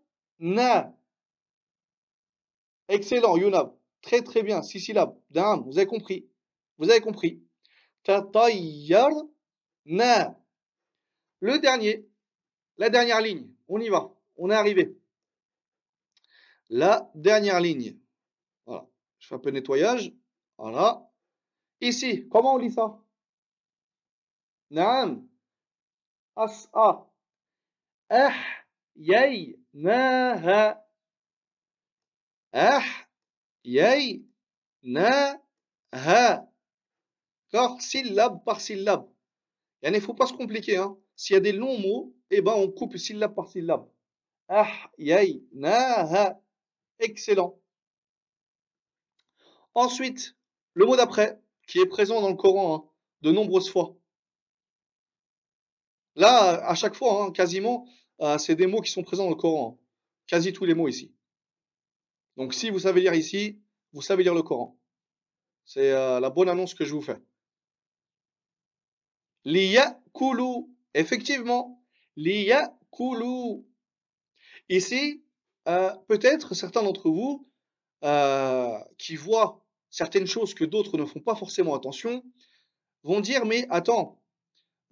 [2.88, 3.76] Excellent, Yunab.
[4.02, 5.16] Très très bien, six syllabes.
[5.30, 6.28] Dam, vous avez compris.
[6.78, 7.42] Vous avez compris.
[8.04, 9.28] Tatayyarna.
[11.40, 12.08] Le dernier,
[12.76, 13.48] la dernière ligne.
[13.68, 14.14] On y va.
[14.36, 14.96] On est arrivé.
[16.70, 17.98] La dernière ligne.
[18.66, 18.86] Voilà.
[19.18, 20.12] Je fais un peu de nettoyage.
[20.56, 21.08] Voilà.
[21.80, 23.00] Ici, comment on lit ça
[24.70, 25.28] نعم
[26.38, 27.06] أسأ
[28.96, 29.58] أحييناها
[32.54, 34.28] أحييناها
[37.50, 39.08] Car syllabe par syllabe.
[39.82, 40.76] Il ne faut pas se compliquer.
[40.76, 40.98] Hein.
[41.16, 43.88] S'il y a des longs mots, eh ben on coupe syllabe par syllabe.
[44.50, 46.40] أحييناها
[47.00, 47.58] Excellent.
[49.74, 50.36] Ensuite,
[50.74, 52.84] le mot d'après, qui est présent dans le Coran hein,
[53.22, 53.96] de nombreuses fois.
[56.15, 57.87] Là, à chaque fois, hein, quasiment,
[58.21, 59.77] euh, c'est des mots qui sont présents dans le Coran.
[59.79, 59.83] Hein.
[60.27, 61.13] Quasi tous les mots ici.
[62.37, 63.61] Donc si vous savez lire ici,
[63.91, 64.77] vous savez lire le Coran.
[65.65, 67.19] C'est euh, la bonne annonce que je vous fais.
[69.45, 70.67] Liyakulu.
[70.93, 71.83] Effectivement.
[72.15, 73.65] Liyakulu.
[74.69, 75.23] Ici,
[75.67, 77.47] euh, peut-être certains d'entre vous
[78.97, 82.21] qui voient certaines choses que d'autres ne font pas forcément attention
[83.03, 84.21] vont dire mais attends,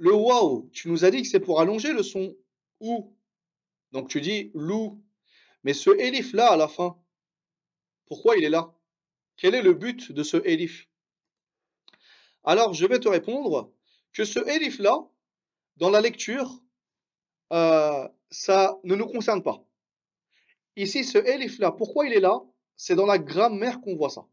[0.01, 2.35] le waouh, tu nous as dit que c'est pour allonger le son
[2.79, 3.15] ou.
[3.91, 4.99] Donc tu dis lou.
[5.63, 6.97] Mais ce elif là à la fin,
[8.07, 8.73] pourquoi il est là?
[9.37, 10.89] Quel est le but de ce elif
[12.43, 13.71] Alors je vais te répondre
[14.11, 15.07] que ce elif là,
[15.77, 16.49] dans la lecture,
[17.53, 19.63] euh, ça ne nous concerne pas.
[20.77, 22.41] Ici, ce elif là, pourquoi il est là?
[22.75, 24.25] C'est dans la grammaire qu'on voit ça.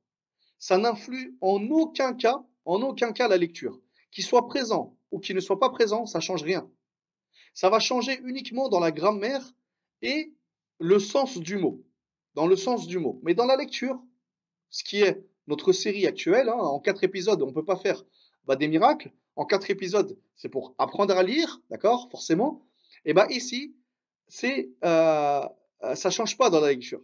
[0.58, 3.78] Ça n'influe en aucun cas, en aucun cas la lecture.
[4.10, 6.70] Qu'il soit présent ou qu'il ne soit pas présent, ça change rien.
[7.54, 9.52] Ça va changer uniquement dans la grammaire
[10.02, 10.32] et
[10.78, 11.84] le sens du mot.
[12.34, 13.20] Dans le sens du mot.
[13.22, 14.00] Mais dans la lecture,
[14.70, 18.04] ce qui est notre série actuelle, hein, en quatre épisodes, on ne peut pas faire
[18.44, 19.12] bah, des miracles.
[19.34, 22.62] En quatre épisodes, c'est pour apprendre à lire, d'accord, forcément.
[23.04, 23.74] Et bien bah, ici,
[24.28, 25.48] c'est, euh,
[25.84, 27.00] euh, ça change pas dans la lecture.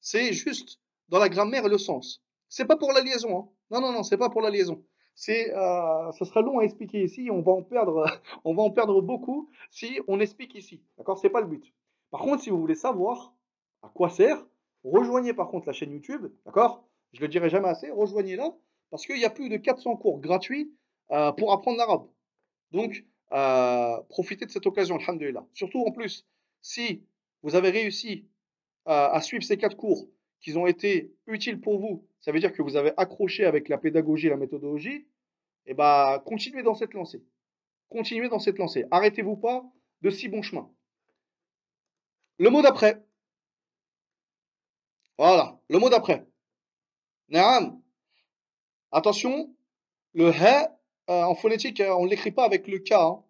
[0.00, 0.78] C'est juste
[1.08, 2.22] dans la grammaire et le sens.
[2.48, 3.38] C'est pas pour la liaison.
[3.38, 3.48] Hein.
[3.70, 4.84] Non, non, non, c'est pas pour la liaison
[5.18, 7.28] c'est, euh, ce sera long à expliquer ici.
[7.28, 8.04] On va en perdre,
[8.44, 10.80] on va en perdre beaucoup si on explique ici.
[10.96, 11.18] D'accord?
[11.18, 11.74] C'est pas le but.
[12.12, 13.34] Par contre, si vous voulez savoir
[13.82, 14.46] à quoi sert,
[14.84, 16.28] rejoignez par contre la chaîne YouTube.
[16.46, 16.88] D'accord?
[17.14, 17.90] Je le dirai jamais assez.
[17.90, 18.54] Rejoignez-la
[18.90, 20.72] parce qu'il y a plus de 400 cours gratuits
[21.10, 22.06] euh, pour apprendre l'arabe.
[22.70, 25.44] Donc, euh, profitez de cette occasion, alhamdulillah.
[25.52, 26.28] Surtout en plus,
[26.62, 27.02] si
[27.42, 28.24] vous avez réussi
[28.86, 30.08] à suivre ces quatre cours,
[30.40, 33.78] qu'ils ont été utiles pour vous, ça veut dire que vous avez accroché avec la
[33.78, 35.06] pédagogie la méthodologie,
[35.66, 37.22] et eh bah, continuez dans cette lancée.
[37.90, 38.86] Continuez dans cette lancée.
[38.90, 39.64] Arrêtez-vous pas
[40.00, 40.70] de si bon chemin.
[42.38, 43.04] Le mot d'après.
[45.18, 46.26] Voilà, le mot d'après.
[47.28, 47.82] Naam.
[48.92, 49.54] Attention,
[50.14, 50.68] le he,
[51.10, 52.92] euh, en phonétique, on ne l'écrit pas avec le k.
[52.92, 53.22] Hein.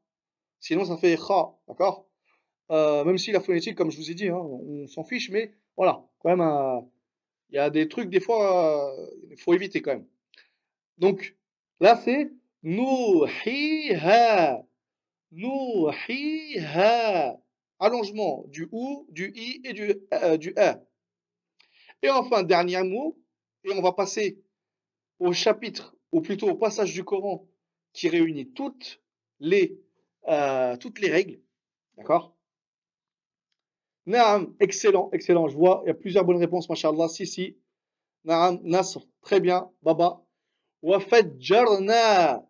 [0.61, 1.55] Sinon, ça fait kha.
[1.67, 2.07] D'accord?
[2.71, 5.53] Euh, Même si la phonétique, comme je vous ai dit, hein, on s'en fiche, mais
[5.77, 6.87] voilà, quand même un
[7.51, 8.95] il y a des trucs, des fois,
[9.31, 10.07] il faut éviter quand même.
[10.99, 11.37] Donc,
[11.81, 12.31] là, c'est
[12.63, 14.65] Nuhiha.
[15.33, 17.41] Nuhiha.
[17.81, 20.83] Allongement du ou, du i et du, euh, du a.
[22.03, 23.17] Et enfin, dernier mot,
[23.65, 24.43] et on va passer
[25.21, 27.47] au chapitre, ou plutôt au passage du Coran
[27.93, 29.01] qui réunit toutes
[29.41, 29.81] les,
[30.29, 31.41] euh, toutes les règles.
[31.97, 32.38] D'accord?
[34.09, 35.49] Naam, excellent, excellent.
[35.49, 37.09] Je vois, il y a plusieurs bonnes réponses, mashallah.
[37.09, 37.59] Si, si.
[38.25, 39.71] Naam, Nasr, très bien.
[39.83, 40.25] Baba.
[40.81, 42.43] Wafadjarna.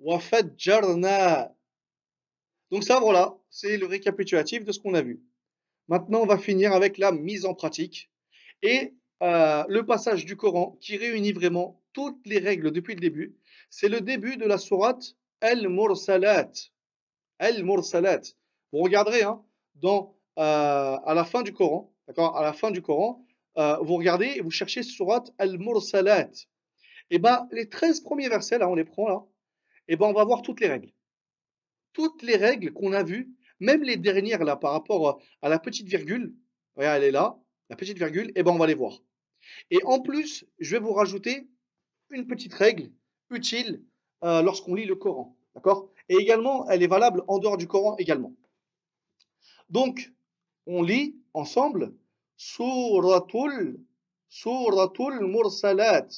[0.00, 1.54] Wafadjarna.
[2.72, 5.22] Donc ça, voilà, c'est le récapitulatif de ce qu'on a vu.
[5.86, 8.10] Maintenant, on va finir avec la mise en pratique
[8.62, 13.36] et euh, le passage du Coran qui réunit vraiment toutes les règles depuis le début.
[13.70, 16.50] c'est le début de la sourate Al-Mursalat.
[17.38, 18.22] Al-Mursalat.
[18.72, 19.44] Vous regarderez hein,
[19.76, 23.24] dans, à la fin du Coran, d'accord À la fin du Coran,
[23.58, 26.30] euh, vous regardez et vous cherchez sourate Al-Mursalat.
[27.10, 29.26] Et eh ben les 13 premiers versets, là, on les prend là,
[29.88, 30.90] et eh ben on va voir toutes les règles.
[31.92, 33.30] Toutes les règles qu'on a vues,
[33.60, 36.34] même les dernières là par rapport à la petite virgule,
[36.74, 39.02] voyez, elle est là, la petite virgule, et eh ben on va les voir.
[39.70, 41.48] Et en plus, je vais vous rajouter
[42.10, 42.90] une petite règle
[43.28, 43.84] utile
[44.24, 45.36] euh, lorsqu'on lit le Coran.
[45.54, 48.34] D'accord Et également, elle est valable en dehors du Coran également.
[49.68, 50.12] Donc,
[50.66, 51.94] on lit ensemble
[52.36, 53.80] Suratul,
[54.28, 56.08] Suratul Mursalat.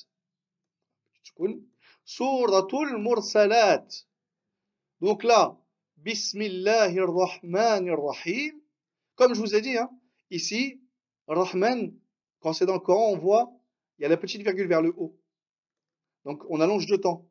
[2.04, 3.86] Suratul Mursalat.
[5.00, 5.58] Donc là,
[5.96, 8.60] Bismillahir Rahmanir Rahim.
[9.14, 9.90] Comme je vous ai dit, hein,
[10.30, 10.80] ici,
[11.26, 11.94] Rahman,
[12.40, 13.52] quand c'est dans le Coran, on voit,
[13.98, 15.18] il y a la petite virgule vers le haut.
[16.24, 17.28] Donc on allonge deux temps.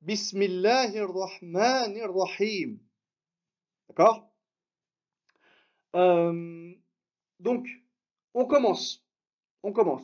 [0.00, 2.78] Bismillahir Rahmanir Rahim.
[3.88, 4.33] D'accord?
[5.94, 7.68] Donc,
[8.34, 9.04] on commence.
[9.62, 10.02] On commence.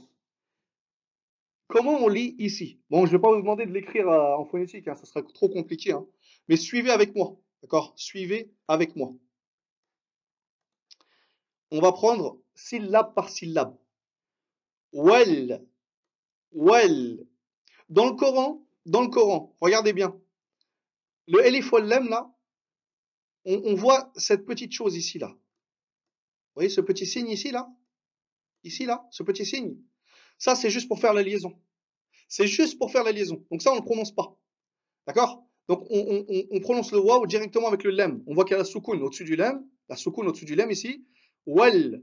[1.67, 2.81] Comment on lit ici?
[2.91, 5.23] Bon, je ne vais pas vous demander de l'écrire euh, en phonétique, hein, ça serait
[5.23, 5.93] trop compliqué.
[5.93, 6.05] Hein.
[6.49, 7.37] Mais suivez avec moi.
[7.63, 7.93] D'accord?
[7.97, 9.13] Suivez avec moi.
[11.71, 13.77] On va prendre syllabe par syllabe.
[14.93, 15.65] Well.
[16.53, 17.25] Well.
[17.89, 20.19] Dans le Coran, dans le Coran, regardez bien.
[21.29, 22.33] Le Elif Wallem là,
[23.45, 25.35] on, voit cette petite chose ici là.
[26.51, 27.69] Vous voyez ce petit signe ici là?
[28.65, 29.77] Ici là, ce petit signe?
[30.39, 31.59] Ça c'est juste pour faire la liaison.
[32.29, 33.45] C'est juste pour faire la liaison.
[33.51, 34.37] Donc ça on ne le prononce pas.
[35.07, 35.45] D'accord?
[35.69, 38.23] Donc on, prononce le waw directement avec le lem.
[38.27, 39.65] On voit qu'il y a la soukoun au-dessus du lem.
[39.89, 41.07] La soukoun au-dessus du lem ici.
[41.47, 42.03] Wal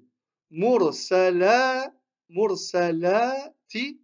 [0.49, 1.93] mursala
[2.29, 3.99] mursalati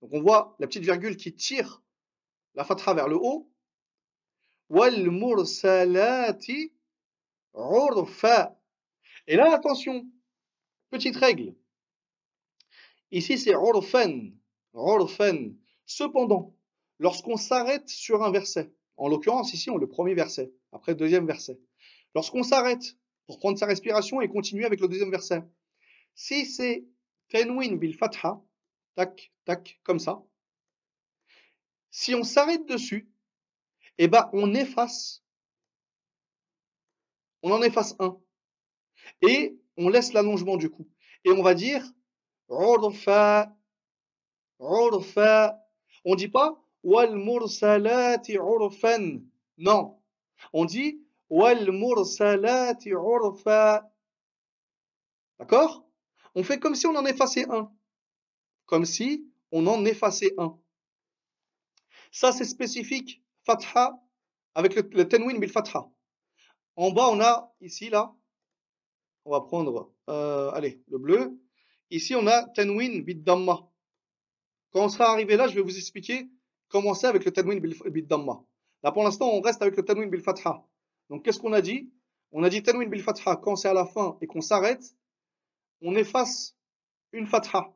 [0.00, 1.82] donc on voit la petite virgule qui tire
[2.54, 3.50] la fatha vers le haut.
[4.68, 6.72] Wal mursalati
[7.54, 8.56] urfa.
[9.26, 10.06] Et là, attention,
[10.90, 11.54] petite règle.
[13.10, 14.30] Ici, c'est urfan.
[14.74, 15.54] Urfan.
[15.86, 16.54] Cependant,
[16.98, 21.26] lorsqu'on s'arrête sur un verset, en l'occurrence ici, on le premier verset, après le deuxième
[21.26, 21.58] verset,
[22.14, 22.96] lorsqu'on s'arrête
[23.26, 25.42] pour prendre sa respiration et continuer avec le deuxième verset,
[26.14, 26.84] si c'est
[27.28, 28.40] tenwin bil fatha,
[28.94, 30.22] tac, tac, comme ça.
[31.90, 33.10] Si on s'arrête dessus,
[33.98, 35.24] eh ben, on efface.
[37.42, 38.20] On en efface un.
[39.22, 40.88] Et on laisse l'allongement du coup.
[41.24, 41.84] Et on va dire
[42.48, 43.54] urfa.
[46.04, 49.20] On dit pas wal mursalati urfan.
[49.58, 49.98] Non.
[50.52, 53.90] On dit wal mursalati urfa.
[55.38, 55.84] D'accord?
[56.34, 57.72] On fait comme si on en effaçait un
[58.70, 60.56] comme si on en effaçait un.
[62.12, 64.00] Ça, c'est spécifique, fatha,
[64.54, 65.88] avec le, le tenwin bil fatha.
[66.76, 68.14] En bas, on a, ici, là,
[69.24, 71.38] on va prendre, euh, allez, le bleu.
[71.90, 73.68] Ici, on a tenwin bil damma.
[74.72, 76.28] Quand on sera arrivé là, je vais vous expliquer
[76.68, 78.42] comment c'est avec le tenwin bil damma.
[78.82, 80.64] Là, pour l'instant, on reste avec le tenwin bil fatha.
[81.08, 81.90] Donc, qu'est-ce qu'on a dit?
[82.32, 84.94] On a dit tenwin bil fatha, quand c'est à la fin et qu'on s'arrête,
[85.82, 86.56] on efface
[87.12, 87.74] une fatha.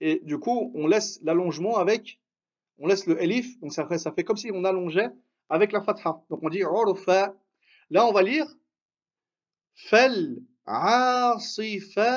[0.00, 2.20] Et du coup, on laisse l'allongement avec,
[2.78, 5.10] on laisse le elif, donc ça fait, comme si on allongeait
[5.48, 6.22] avec la fatha.
[6.30, 6.62] Donc on dit.
[7.90, 8.46] Là, on va lire
[9.74, 12.14] fel asifati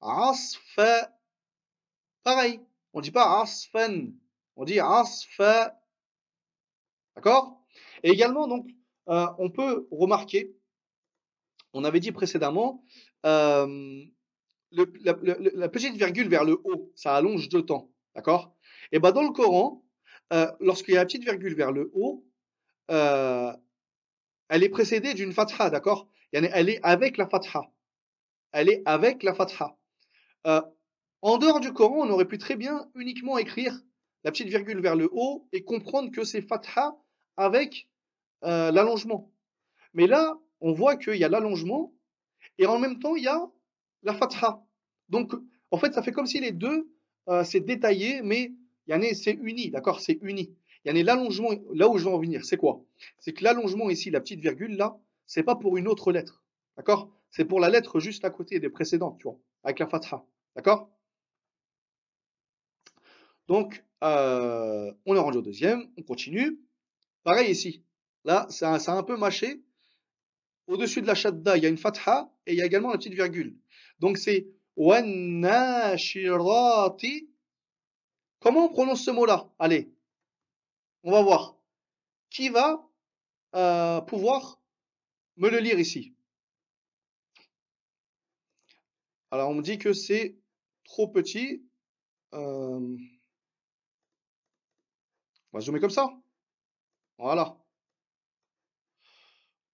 [0.00, 1.12] asfa.
[2.22, 2.60] Pareil,
[2.92, 4.12] on dit pas asfan,
[4.56, 5.76] on dit asfa.
[7.16, 7.60] D'accord?
[8.02, 8.68] Et également, donc,
[9.08, 10.54] euh, on peut remarquer,
[11.72, 12.84] on avait dit précédemment,
[13.26, 14.04] euh,
[14.70, 17.90] la, petite virgule vers le haut, ça allonge deux temps.
[18.14, 18.54] D'accord?
[18.92, 19.84] Et bien dans le Coran,
[20.32, 22.24] euh, lorsqu'il y a la petite virgule vers le haut,
[22.88, 26.11] elle est précédée d'une fatha, d'accord?
[26.32, 27.62] Elle est avec la fatha.
[28.52, 29.76] Elle est avec la fatha.
[30.46, 30.62] Euh,
[31.20, 33.78] en dehors du Coran, on aurait pu très bien uniquement écrire
[34.24, 36.96] la petite virgule vers le haut et comprendre que c'est fatha
[37.36, 37.88] avec
[38.42, 39.30] l'allongement.
[39.94, 41.92] Mais là, on voit qu'il y a l'allongement
[42.58, 43.50] et en même temps, il y a
[44.02, 44.62] la fatha.
[45.08, 45.32] Donc,
[45.70, 46.90] en fait, ça fait comme si les deux,
[47.28, 48.52] euh, c'est détaillé, mais
[49.14, 50.54] c'est uni, d'accord C'est uni.
[50.84, 52.82] Il y a l'allongement, là où je veux en venir, c'est quoi?
[53.18, 56.44] C'est que l'allongement ici, la petite virgule là, c'est pas pour une autre lettre,
[56.76, 57.10] d'accord?
[57.30, 60.24] C'est pour la lettre juste à côté des précédentes, tu vois, avec la fatha,
[60.56, 60.90] d'accord?
[63.48, 66.60] Donc, euh, on est rendu au deuxième, on continue.
[67.22, 67.84] Pareil ici,
[68.24, 69.62] là, ça, a un peu mâché.
[70.66, 72.98] Au-dessus de la shadda, il y a une fatha et il y a également la
[72.98, 73.56] petite virgule.
[73.98, 77.28] Donc c'est Wannashirati.
[78.40, 79.50] Comment on prononce ce mot-là?
[79.58, 79.92] Allez,
[81.04, 81.56] On va voir.
[82.30, 82.88] Qui va
[83.54, 84.61] euh, pouvoir
[85.36, 86.14] me le lire ici
[89.30, 90.36] Alors, on me dit que c'est
[90.84, 91.66] trop petit.
[92.34, 92.96] Euh,
[95.52, 96.10] on va zoomer comme ça.
[97.18, 97.56] Voilà.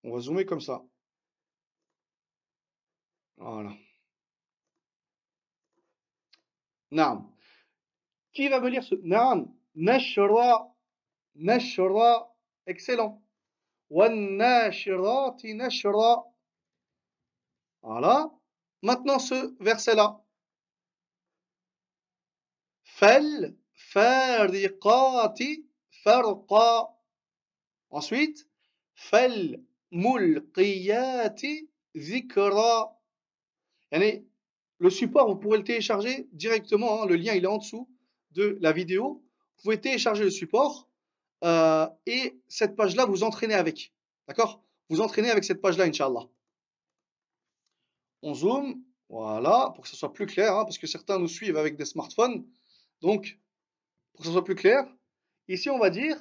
[0.04, 0.84] On va zoomer comme ça.
[3.36, 3.72] Voilà.
[6.90, 7.30] Naam.
[8.32, 10.72] Qui va me lire ce Naam Nashra
[11.34, 12.34] Nashra
[12.66, 13.22] excellent.
[17.82, 18.30] Voilà.
[18.82, 20.20] Maintenant ce verset là.
[22.84, 25.66] Fal fariqati
[26.02, 26.88] farqa.
[27.90, 28.46] Ensuite,
[28.94, 29.60] fal
[29.90, 32.94] mulqiyati zikra.
[34.80, 37.02] Le support, vous pouvez le télécharger directement.
[37.02, 37.88] Hein, le lien, il est en dessous
[38.32, 39.24] de la vidéo.
[39.56, 40.87] Vous pouvez télécharger le support
[41.44, 43.92] euh, et cette page-là, vous entraînez avec.
[44.26, 44.62] D'accord?
[44.88, 46.28] Vous entraînez avec cette page-là, Inch'Allah.
[48.22, 48.82] On zoome.
[49.10, 51.86] Voilà, pour que ce soit plus clair, hein, parce que certains nous suivent avec des
[51.86, 52.46] smartphones.
[53.00, 53.38] Donc,
[54.12, 54.86] pour que ce soit plus clair,
[55.48, 56.18] ici on va dire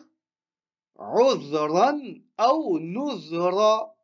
[0.97, 3.95] ou nuzra.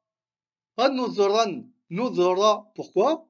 [1.90, 2.72] Nuzra.
[2.76, 3.28] Pourquoi?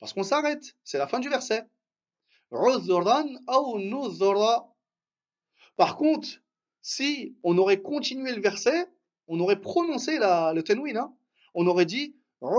[0.00, 0.76] Parce qu'on s'arrête.
[0.84, 1.66] C'est la fin du verset.
[5.76, 6.28] Par contre,
[6.82, 8.88] si on aurait continué le verset,
[9.26, 10.96] on aurait prononcé le tenwin.
[10.96, 11.14] Hein.
[11.54, 12.52] On aurait dit Par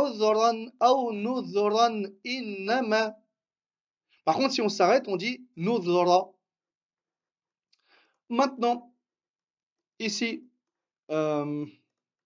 [4.35, 6.31] contre, si on s'arrête, on dit nuzra.
[8.29, 8.93] Maintenant,
[9.99, 10.47] ici,
[11.09, 11.65] euh,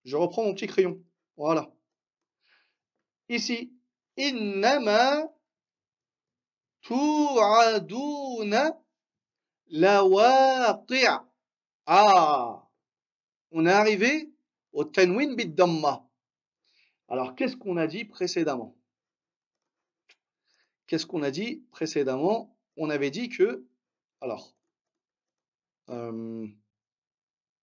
[0.04, 1.02] je reprends mon petit crayon.
[1.38, 1.72] Voilà.
[3.30, 3.74] Ici,
[4.18, 5.32] innama
[6.82, 8.80] tu'aduna.
[11.86, 12.68] Ah
[13.52, 14.34] On est arrivé
[14.74, 16.10] au tanwin bid damma.
[17.08, 18.76] Alors, qu'est-ce qu'on a dit précédemment?
[20.88, 22.58] Qu'est-ce qu'on a dit précédemment?
[22.78, 23.68] On avait dit que...
[24.22, 24.56] Alors...
[25.90, 26.48] Euh,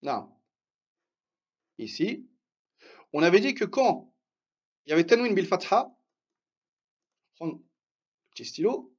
[0.02, 0.32] non.
[1.78, 2.28] Ici.
[3.12, 4.14] On avait dit que quand
[4.86, 5.92] il y avait tanwin bil fatha,
[7.34, 7.64] prendre le
[8.30, 8.94] petit stylo,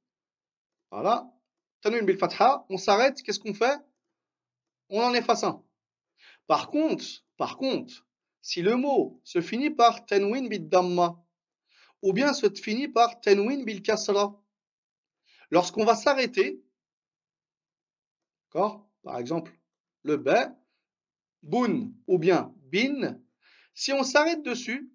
[0.90, 1.32] voilà,
[1.80, 3.80] tanwin bil fatha, on s'arrête, qu'est-ce qu'on fait?
[4.94, 5.60] On en efface un.
[6.46, 7.04] Par contre,
[7.36, 8.06] par contre,
[8.40, 11.20] si le mot se finit par tanwin bil damma,
[12.00, 14.40] ou bien se finit par tanwin bil kasra,
[15.50, 16.62] lorsqu'on va s'arrêter,
[18.44, 19.52] d'accord Par exemple,
[20.04, 20.30] le b,
[21.42, 23.20] bun ou bien bin,
[23.74, 24.92] si on s'arrête dessus,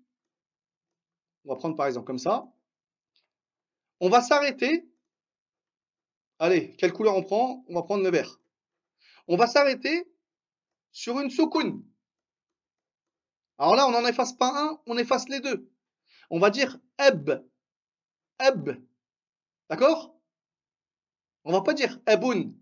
[1.44, 2.50] on va prendre par exemple comme ça,
[4.00, 4.90] on va s'arrêter.
[6.40, 7.66] Allez, quelle couleur on prend?
[7.68, 8.40] On va prendre le vert.
[9.30, 10.12] On va s'arrêter
[10.92, 11.86] sur une soukoun.
[13.60, 15.72] Alors là, on n'en efface pas un, on efface les deux.
[16.32, 17.30] On va dire eb.
[18.40, 18.72] Eb.
[19.70, 20.20] D'accord?
[21.44, 22.54] On va pas dire ebun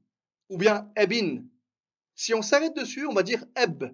[0.49, 1.45] ou bien ebin.
[2.15, 3.85] Si on s'arrête dessus, on va dire eb.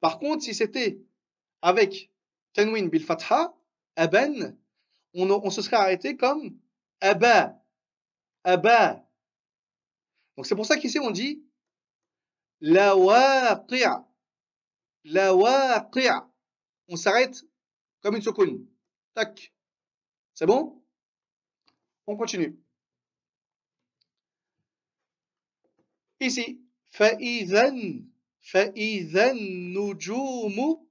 [0.00, 1.00] Par contre, si c'était
[1.62, 2.12] avec
[2.52, 3.56] tanwin bil fatha,
[3.96, 4.54] eben,
[5.14, 6.58] on, se serait arrêté comme
[7.00, 7.58] aba.
[8.44, 9.02] Aba.
[10.36, 11.45] Donc c'est pour ça qu'ici on dit
[12.66, 14.04] Lawaqia.
[15.04, 16.28] Lawaqia.
[16.88, 17.44] On s'arrête
[18.00, 18.66] comme une soukoun.
[19.14, 19.54] Tac.
[20.34, 20.82] C'est bon?
[22.08, 22.58] On continue.
[26.18, 26.60] Ici.
[26.90, 28.02] Fa'idhan.
[28.40, 30.88] Fa'idhan nujumu.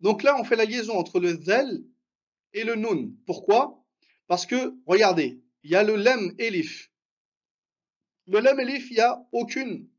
[0.00, 1.84] Donc là, on fait la liaison entre le zel
[2.54, 3.12] et le nun.
[3.26, 3.84] Pourquoi?
[4.28, 6.90] Parce que, regardez, il y a le lem elif.
[8.28, 9.91] Le lem elif, il n'y a aucune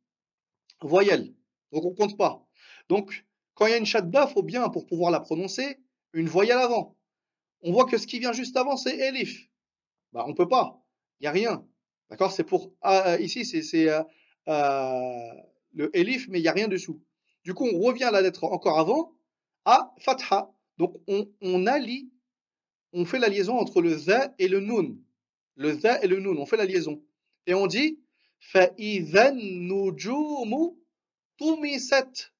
[0.88, 1.34] voyelle.
[1.71, 2.45] Donc on ne compte pas.
[2.89, 3.25] Donc,
[3.55, 5.77] quand il y a une shadda, il faut bien, pour pouvoir la prononcer,
[6.13, 6.97] une voyelle avant.
[7.61, 9.49] On voit que ce qui vient juste avant, c'est elif.
[10.11, 10.84] Bah, on ne peut pas.
[11.19, 11.65] Il n'y a rien.
[12.09, 12.31] D'accord?
[12.31, 12.73] C'est pour.
[12.81, 14.03] Ah, euh, ici, c'est euh,
[14.47, 15.34] euh,
[15.73, 17.01] le elif, mais il n'y a rien dessous.
[17.43, 19.13] Du coup, on revient à la lettre encore avant,
[19.65, 20.51] à fatha.
[20.77, 22.11] Donc, on, on allie,
[22.91, 24.97] on fait la liaison entre le za et le nun.
[25.55, 27.01] Le za et le nun, on fait la liaison.
[27.47, 27.99] Et on dit
[28.43, 30.78] فَإِذَا النُّجُومُ
[31.39, 32.32] tumisat.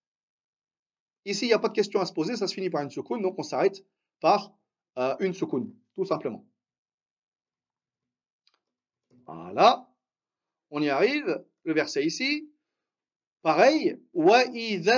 [1.25, 2.91] Ici, il n'y a pas de question à se poser, ça se finit par une
[2.91, 3.85] soukoun, donc on s'arrête
[4.21, 4.53] par
[4.99, 6.45] euh, une soukoun, tout simplement.
[9.27, 9.89] Voilà,
[10.71, 12.51] on y arrive le verset ici.
[13.43, 14.43] Pareil, wa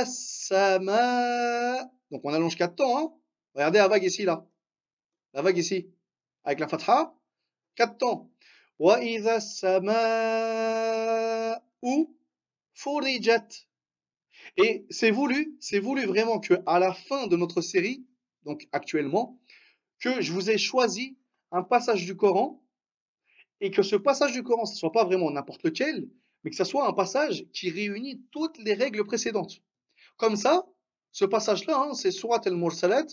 [0.07, 1.85] sama.
[2.11, 2.99] Donc on allonge quatre temps.
[2.99, 3.13] Hein.
[3.55, 4.47] Regardez la vague ici là.
[5.35, 5.93] La vague ici.
[6.45, 7.13] Avec la fatha.
[7.75, 8.31] Quatre temps.
[9.40, 9.96] Sama
[11.82, 12.16] ou
[12.74, 13.48] furijat.
[14.58, 18.06] Et c'est voulu, c'est voulu vraiment que à la fin de notre série,
[18.44, 19.40] donc actuellement,
[20.00, 21.18] que je vous ai choisi
[21.52, 22.62] un passage du Coran
[23.62, 26.08] et que ce passage du Coran, ce ne soit pas vraiment n'importe lequel,
[26.44, 29.62] mais que ce soit un passage qui réunit toutes les règles précédentes.
[30.18, 30.66] Comme ça,
[31.12, 33.06] ce passage-là, hein, c'est Surat al-Mursalat,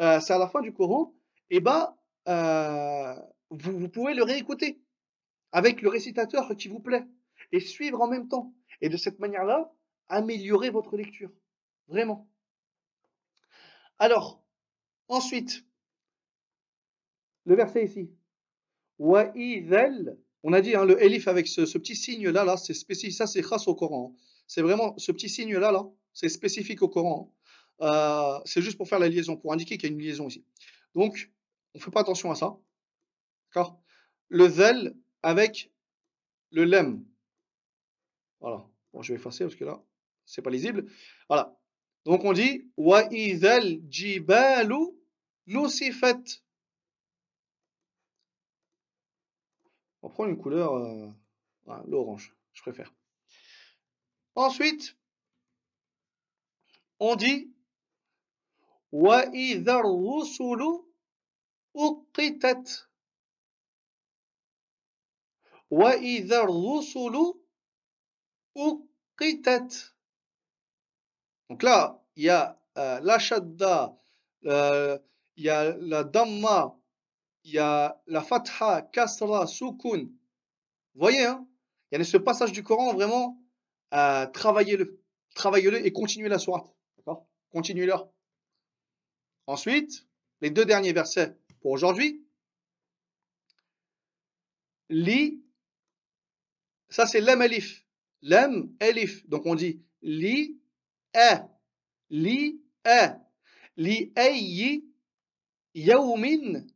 [0.00, 1.14] euh, c'est à la fin du Coran,
[1.48, 1.94] et ben,
[2.28, 3.14] euh,
[3.50, 4.80] vous, vous pouvez le réécouter
[5.52, 7.06] avec le récitateur qui vous plaît
[7.52, 8.54] et suivre en même temps.
[8.80, 9.72] Et de cette manière-là,
[10.08, 11.30] améliorer votre lecture.
[11.88, 12.28] Vraiment.
[13.98, 14.42] Alors,
[15.08, 15.64] ensuite,
[17.44, 18.10] le verset ici.
[18.98, 19.14] On
[20.52, 23.16] a dit hein, le elif avec ce, petit signe-là, là, c'est spécifique.
[23.16, 24.14] Ça, c'est grâce au Coran.
[24.46, 27.34] C'est vraiment ce petit signe-là, là, c'est spécifique au Coran.
[27.82, 30.44] Euh, c'est juste pour faire la liaison, pour indiquer qu'il y a une liaison ici.
[30.94, 31.30] Donc,
[31.74, 32.56] on ne fait pas attention à ça.
[33.48, 33.80] D'accord?
[34.28, 35.70] Le zel avec
[36.50, 37.04] le lem.
[38.40, 38.66] Voilà.
[38.92, 39.82] Bon, je vais effacer parce que là,
[40.24, 40.90] c'est pas lisible.
[41.28, 41.56] Voilà.
[42.04, 44.86] Donc on dit wa idhal jibalu
[45.46, 46.22] nusifat.
[50.02, 51.10] On prend une couleur euh,
[51.86, 52.92] l'orange, je préfère.
[54.34, 54.96] Ensuite,
[56.98, 57.52] on dit
[58.92, 60.86] wa idhar rusulu
[61.74, 62.89] uqitat.
[65.70, 67.32] Idhar rusulu
[68.56, 69.68] uqitat.
[71.48, 73.96] Donc là, il y a euh, la shadda,
[74.46, 74.98] euh,
[75.36, 76.76] il y a la damma,
[77.44, 80.08] il y a la fatha, kasra, sukun.
[80.94, 81.46] Vous voyez, hein
[81.90, 83.42] il y a ce passage du Coran, vraiment,
[83.94, 85.02] euh, travaillez-le.
[85.34, 86.68] Travaillez-le et continuez la soirée.
[86.96, 87.26] D'accord?
[87.52, 87.94] Continuez-le.
[89.46, 90.06] Ensuite,
[90.40, 92.24] les deux derniers versets pour aujourd'hui.
[96.90, 97.84] Ça c'est l'em elif.
[98.22, 99.26] L'em elif.
[99.28, 100.58] Donc on dit li
[101.14, 101.48] a
[102.10, 103.18] li a
[103.76, 104.84] li ayyi
[105.74, 106.66] yawmin.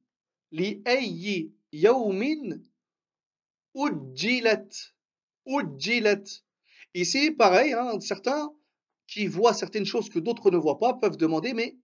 [0.52, 2.62] Li ayyi yawmin
[3.74, 4.70] ujjilat.
[5.46, 6.24] Ujjilat.
[6.94, 8.52] Ici pareil hein, certains
[9.06, 11.76] qui voient certaines choses que d'autres ne voient pas peuvent demander mais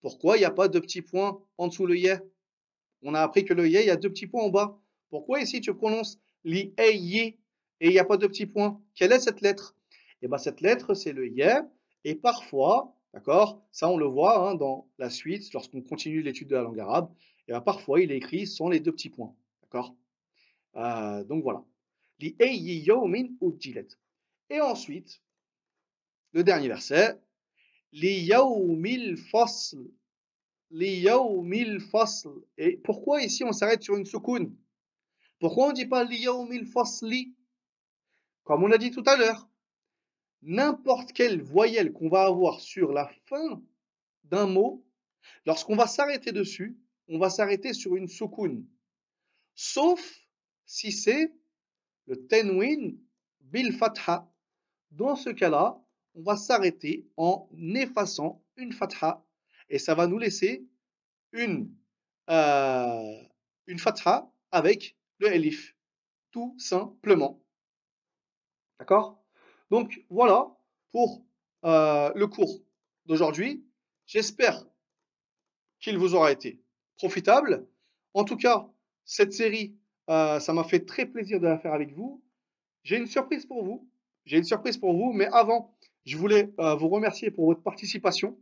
[0.00, 2.20] pourquoi il n'y a pas de petits points en dessous le ya
[3.02, 4.78] on a appris que le ya il y a deux petits points en bas.
[5.10, 7.38] Pourquoi ici tu prononces li ayyi
[7.80, 9.76] et il n'y a pas de petits points quelle est cette lettre?
[10.20, 11.68] Et eh bien cette lettre c'est le ya
[12.04, 16.56] et parfois, d'accord, ça on le voit hein, dans la suite, lorsqu'on continue l'étude de
[16.56, 17.12] la langue arabe,
[17.48, 19.94] et bien parfois il est écrit sans les deux petits points, d'accord?
[20.76, 21.64] Euh, Donc voilà.
[22.20, 22.36] Et
[24.60, 25.22] ensuite,
[26.32, 27.18] le dernier verset.
[32.58, 34.54] Et pourquoi ici on s'arrête sur une soukoun
[35.38, 37.34] Pourquoi on ne dit pas liyaumil fasli?
[38.48, 39.46] Comme on l'a dit tout à l'heure,
[40.40, 43.62] n'importe quelle voyelle qu'on va avoir sur la fin
[44.24, 44.86] d'un mot,
[45.44, 46.78] lorsqu'on va s'arrêter dessus,
[47.08, 48.66] on va s'arrêter sur une soukoun.
[49.54, 50.00] Sauf
[50.64, 51.30] si c'est
[52.06, 52.96] le tenwin
[53.40, 54.32] bil fatha.
[54.92, 55.78] Dans ce cas-là,
[56.14, 59.22] on va s'arrêter en effaçant une fatha
[59.68, 60.66] et ça va nous laisser
[61.32, 61.70] une,
[62.30, 63.22] euh,
[63.66, 65.76] une fatha avec le elif,
[66.30, 67.42] tout simplement.
[68.78, 69.18] D'accord?
[69.70, 70.48] Donc voilà
[70.92, 71.24] pour
[71.64, 72.60] euh, le cours
[73.06, 73.64] d'aujourd'hui.
[74.06, 74.64] J'espère
[75.80, 76.62] qu'il vous aura été
[76.96, 77.66] profitable.
[78.14, 78.68] En tout cas,
[79.04, 79.76] cette série,
[80.08, 82.22] euh, ça m'a fait très plaisir de la faire avec vous.
[82.82, 83.88] J'ai une surprise pour vous.
[84.24, 85.74] J'ai une surprise pour vous, mais avant,
[86.04, 88.38] je voulais euh, vous remercier pour votre participation.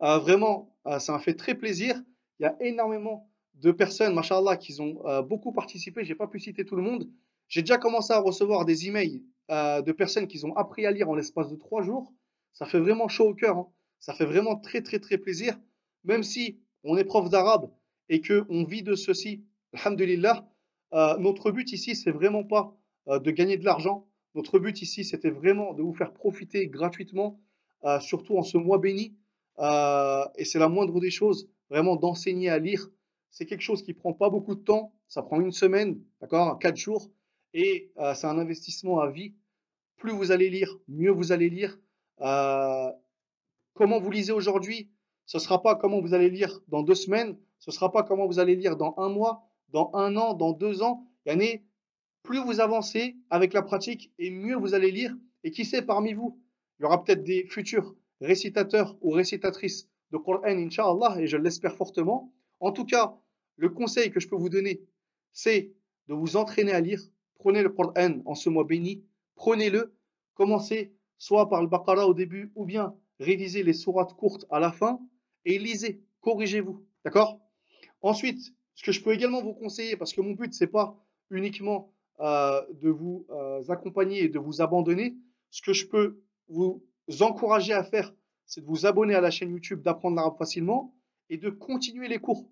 [0.00, 2.00] vraiment, ça m'a fait très plaisir.
[2.38, 6.04] Il y a énormément de personnes, machallah, qui ont beaucoup participé.
[6.04, 7.10] J'ai pas pu citer tout le monde.
[7.48, 11.08] J'ai déjà commencé à recevoir des emails euh, de personnes qui ont appris à lire
[11.08, 12.12] en l'espace de trois jours.
[12.52, 13.56] Ça fait vraiment chaud au cœur.
[13.56, 13.68] Hein.
[14.00, 15.58] Ça fait vraiment très très très plaisir.
[16.04, 17.70] Même si on est prof d'arabe
[18.08, 20.48] et qu'on vit de ceci, alhamdulillah,
[20.92, 22.76] euh, notre but ici, c'est vraiment pas
[23.08, 24.06] euh, de gagner de l'argent.
[24.34, 27.40] Notre but ici, c'était vraiment de vous faire profiter gratuitement,
[27.84, 29.16] euh, surtout en ce mois béni.
[29.58, 32.90] et c'est la moindre des choses, vraiment d'enseigner à lire.
[33.30, 34.92] C'est quelque chose qui prend pas beaucoup de temps.
[35.08, 37.10] Ça prend une semaine, d'accord, quatre jours
[37.56, 39.34] et euh, c'est un investissement à vie.
[39.96, 41.78] Plus vous allez lire, mieux vous allez lire.
[42.20, 42.92] Euh,
[43.72, 44.90] comment vous lisez aujourd'hui,
[45.24, 48.02] ce ne sera pas comment vous allez lire dans deux semaines, ce ne sera pas
[48.02, 51.06] comment vous allez lire dans un mois, dans un an, dans deux ans.
[51.24, 51.62] Et
[52.22, 55.16] plus vous avancez avec la pratique et mieux vous allez lire.
[55.42, 56.38] Et qui sait parmi vous,
[56.78, 61.74] il y aura peut-être des futurs récitateurs ou récitatrices de Coran, Inch'Allah, et je l'espère
[61.74, 62.34] fortement.
[62.60, 63.16] En tout cas,
[63.56, 64.82] le conseil que je peux vous donner,
[65.32, 65.72] c'est
[66.08, 67.00] de vous entraîner à lire,
[67.46, 69.04] Prenez le Coran en ce mois béni,
[69.36, 69.94] prenez-le
[70.34, 74.72] commencez soit par le Baqarah au début, ou bien révisez les sourates courtes à la
[74.72, 74.98] fin,
[75.44, 76.84] et lisez, corrigez-vous.
[77.04, 77.38] D'accord?
[78.02, 81.92] Ensuite, ce que je peux également vous conseiller, parce que mon but, c'est pas uniquement
[82.18, 85.14] euh, de vous euh, accompagner et de vous abandonner,
[85.52, 86.82] ce que je peux vous
[87.20, 88.12] encourager à faire,
[88.46, 90.96] c'est de vous abonner à la chaîne YouTube d'apprendre l'arabe facilement
[91.30, 92.50] et de continuer les cours.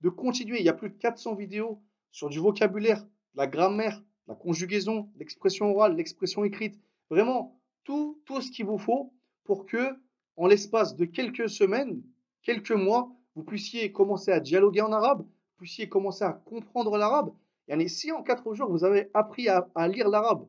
[0.00, 0.58] De continuer.
[0.58, 1.80] Il y a plus de 400 vidéos
[2.10, 6.78] sur du vocabulaire, la grammaire, la conjugaison, l'expression orale, l'expression écrite.
[7.10, 9.12] Vraiment, tout, tout ce qu'il vous faut
[9.44, 9.96] pour que,
[10.36, 12.02] en l'espace de quelques semaines,
[12.42, 17.32] quelques mois, vous puissiez commencer à dialoguer en arabe, vous puissiez commencer à comprendre l'arabe.
[17.68, 20.46] Et si en quatre jours, vous avez appris à, lire l'arabe,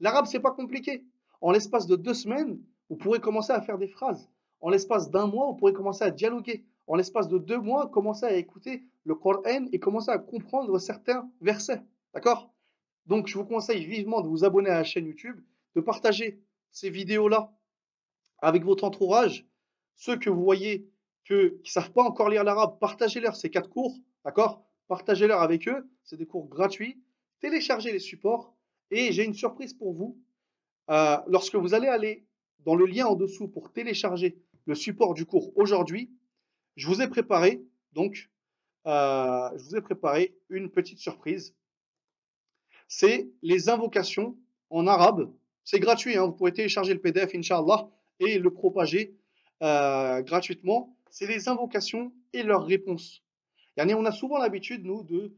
[0.00, 1.04] l'arabe, c'est pas compliqué.
[1.40, 4.28] En l'espace de deux semaines, vous pourrez commencer à faire des phrases.
[4.60, 6.64] En l'espace d'un mois, vous pourrez commencer à dialoguer.
[6.86, 11.30] En l'espace de deux mois, commencer à écouter le Coran et commencer à comprendre certains
[11.40, 11.82] versets.
[12.14, 12.52] D'accord?
[13.08, 15.40] Donc, je vous conseille vivement de vous abonner à la chaîne YouTube,
[15.74, 16.40] de partager
[16.70, 17.52] ces vidéos-là
[18.38, 19.46] avec votre entourage.
[19.96, 20.88] Ceux que vous voyez
[21.24, 23.98] qui ne savent pas encore lire l'arabe, partagez-leur ces quatre cours.
[24.24, 24.64] D'accord?
[24.86, 25.90] Partagez-leur avec eux.
[26.04, 27.02] C'est des cours gratuits.
[27.40, 28.54] Téléchargez les supports.
[28.90, 30.18] Et j'ai une surprise pour vous.
[30.90, 32.26] Euh, lorsque vous allez aller
[32.60, 36.10] dans le lien en dessous pour télécharger le support du cours aujourd'hui,
[36.76, 38.30] je vous ai préparé donc
[38.86, 41.54] euh, je vous ai préparé une petite surprise.
[42.88, 44.36] C'est les invocations
[44.70, 45.30] en arabe.
[45.64, 47.88] C'est gratuit, hein, vous pouvez télécharger le PDF, Inch'Allah,
[48.20, 49.14] et le propager
[49.62, 50.96] euh, gratuitement.
[51.10, 53.22] C'est les invocations et leurs réponses.
[53.76, 55.32] on a souvent l'habitude, nous, de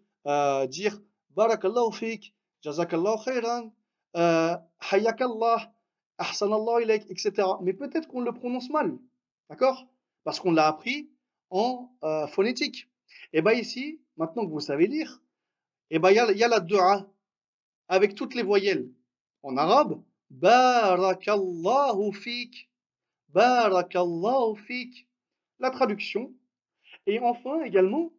[0.67, 1.01] dire
[1.37, 3.73] Barakallahu fik, Jazakallahu khairan,
[4.17, 4.57] euh,
[4.91, 5.73] Hayakallah,
[6.19, 7.49] Ahsanallah ilayk, etc.
[7.63, 8.99] Mais peut-être qu'on le prononce mal,
[9.49, 9.87] d'accord?
[10.25, 11.11] Parce qu'on l'a appris
[11.51, 12.89] en euh, phonétique.
[13.33, 15.23] Et bien ici, maintenant que vous savez lire,
[15.91, 17.10] et ben il y, a la dua
[17.91, 18.88] avec toutes les voyelles
[19.43, 20.01] en arabe.
[20.30, 22.70] Barakallahu fik,
[23.28, 25.09] Barakallahu fik.
[25.59, 26.32] La traduction.
[27.07, 28.12] Et enfin également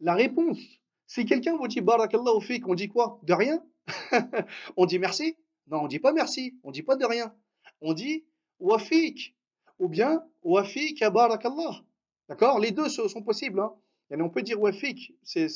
[0.00, 0.58] la réponse.
[1.06, 3.20] Si quelqu'un vous dit Barakallahu fik, on dit quoi?
[3.22, 3.62] De rien?
[4.76, 5.34] On dit merci?
[5.68, 7.34] Non, on dit pas merci, on dit pas de rien.
[7.80, 8.24] On dit
[8.58, 9.34] wafik
[9.78, 11.82] ou bien wafik barakallah.
[12.28, 12.58] D'accord?
[12.58, 13.60] Les deux sont possibles.
[13.60, 13.72] Hein.
[14.10, 15.48] Et on peut dire wafik, c'est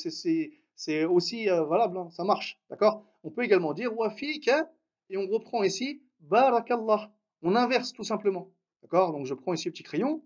[0.89, 2.11] aussi euh, valable, hein.
[2.11, 2.59] ça marche.
[2.71, 3.05] D'accord?
[3.23, 3.93] On peut également dire
[5.11, 7.13] et on reprend ici barakallah.
[7.43, 8.51] On inverse tout simplement.
[8.83, 9.13] D'accord?
[9.13, 10.25] Donc je prends ici le petit crayon,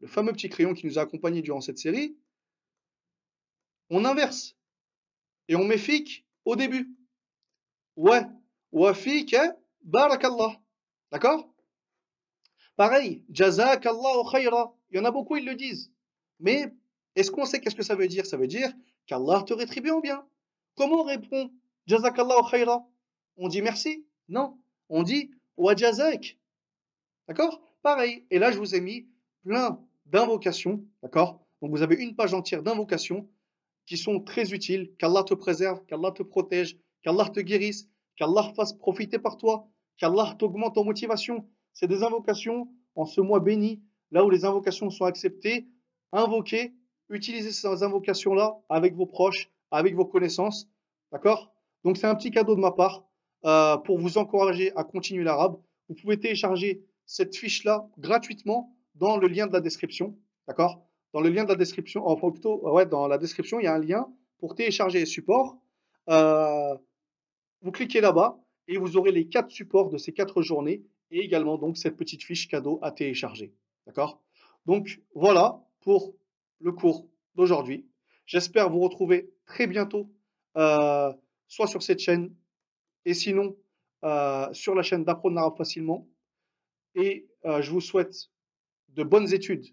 [0.00, 2.16] le fameux petit crayon qui nous a accompagnés durant cette série.
[3.90, 4.56] On inverse
[5.48, 6.94] et on met fik au début.
[7.96, 8.22] Ouais.
[8.72, 10.60] Wafika barakallah.
[11.10, 11.52] D'accord?
[12.76, 14.74] Pareil, jazakallahu khayra.
[14.90, 15.92] Il y en a beaucoup, ils le disent.
[16.38, 16.72] Mais
[17.16, 18.24] est-ce qu'on sait qu'est-ce que ça veut dire?
[18.26, 18.72] Ça veut dire
[19.08, 20.24] qu'Allah te rétribue en bien.
[20.76, 21.50] Comment on répond
[21.86, 22.86] jazakallahu khayra?
[23.36, 24.56] On dit merci Non.
[24.88, 26.38] On dit wa jazak.
[27.26, 27.60] D'accord?
[27.82, 28.24] Pareil.
[28.30, 29.08] Et là, je vous ai mis
[29.42, 30.84] plein d'invocations.
[31.02, 31.44] D'accord?
[31.60, 33.28] Donc vous avez une page entière d'invocations
[33.86, 34.92] qui sont très utiles.
[34.98, 40.36] Qu'Allah te préserve, qu'Allah te protège, qu'Allah te guérisse, qu'Allah fasse profiter par toi, qu'Allah
[40.38, 41.48] t'augmente en motivation.
[41.72, 45.68] C'est des invocations en ce mois béni, là où les invocations sont acceptées.
[46.12, 46.74] Invoquez,
[47.10, 50.68] utilisez ces invocations-là avec vos proches, avec vos connaissances.
[51.12, 51.52] D'accord?
[51.84, 53.04] Donc c'est un petit cadeau de ma part
[53.44, 55.58] euh, pour vous encourager à continuer l'arabe.
[55.88, 60.16] Vous pouvez télécharger cette fiche-là gratuitement dans le lien de la description.
[60.46, 60.82] D'accord?
[61.12, 63.74] Dans le lien de la description, enfin plutôt, ouais, dans la description, il y a
[63.74, 64.06] un lien
[64.38, 65.56] pour télécharger les supports.
[66.10, 66.76] Euh,
[67.62, 71.56] vous cliquez là-bas et vous aurez les quatre supports de ces quatre journées et également
[71.56, 73.54] donc cette petite fiche cadeau à télécharger.
[73.86, 74.20] D'accord?
[74.66, 76.14] Donc voilà pour
[76.60, 77.86] le cours d'aujourd'hui.
[78.26, 80.10] J'espère vous retrouver très bientôt,
[80.56, 81.12] euh,
[81.46, 82.34] soit sur cette chaîne
[83.04, 83.56] et sinon
[84.04, 86.06] euh, sur la chaîne d'apprendre l'arabe facilement.
[86.94, 88.30] Et euh, je vous souhaite
[88.88, 89.66] de bonnes études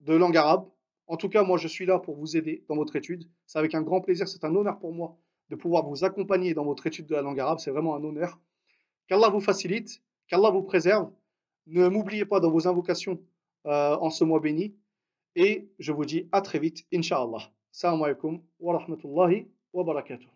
[0.00, 0.68] de langue arabe.
[1.06, 3.28] En tout cas, moi, je suis là pour vous aider dans votre étude.
[3.46, 5.18] C'est avec un grand plaisir, c'est un honneur pour moi
[5.50, 7.58] de pouvoir vous accompagner dans votre étude de la langue arabe.
[7.58, 8.40] C'est vraiment un honneur.
[9.08, 11.10] Qu'Allah vous facilite, qu'Allah vous préserve.
[11.66, 13.20] Ne m'oubliez pas dans vos invocations
[13.64, 14.74] en ce mois béni.
[15.36, 17.50] Et je vous dis à très vite, Inch'Allah.
[17.72, 20.33] Salam alaikum wa rahmatullahi wa barakatuh.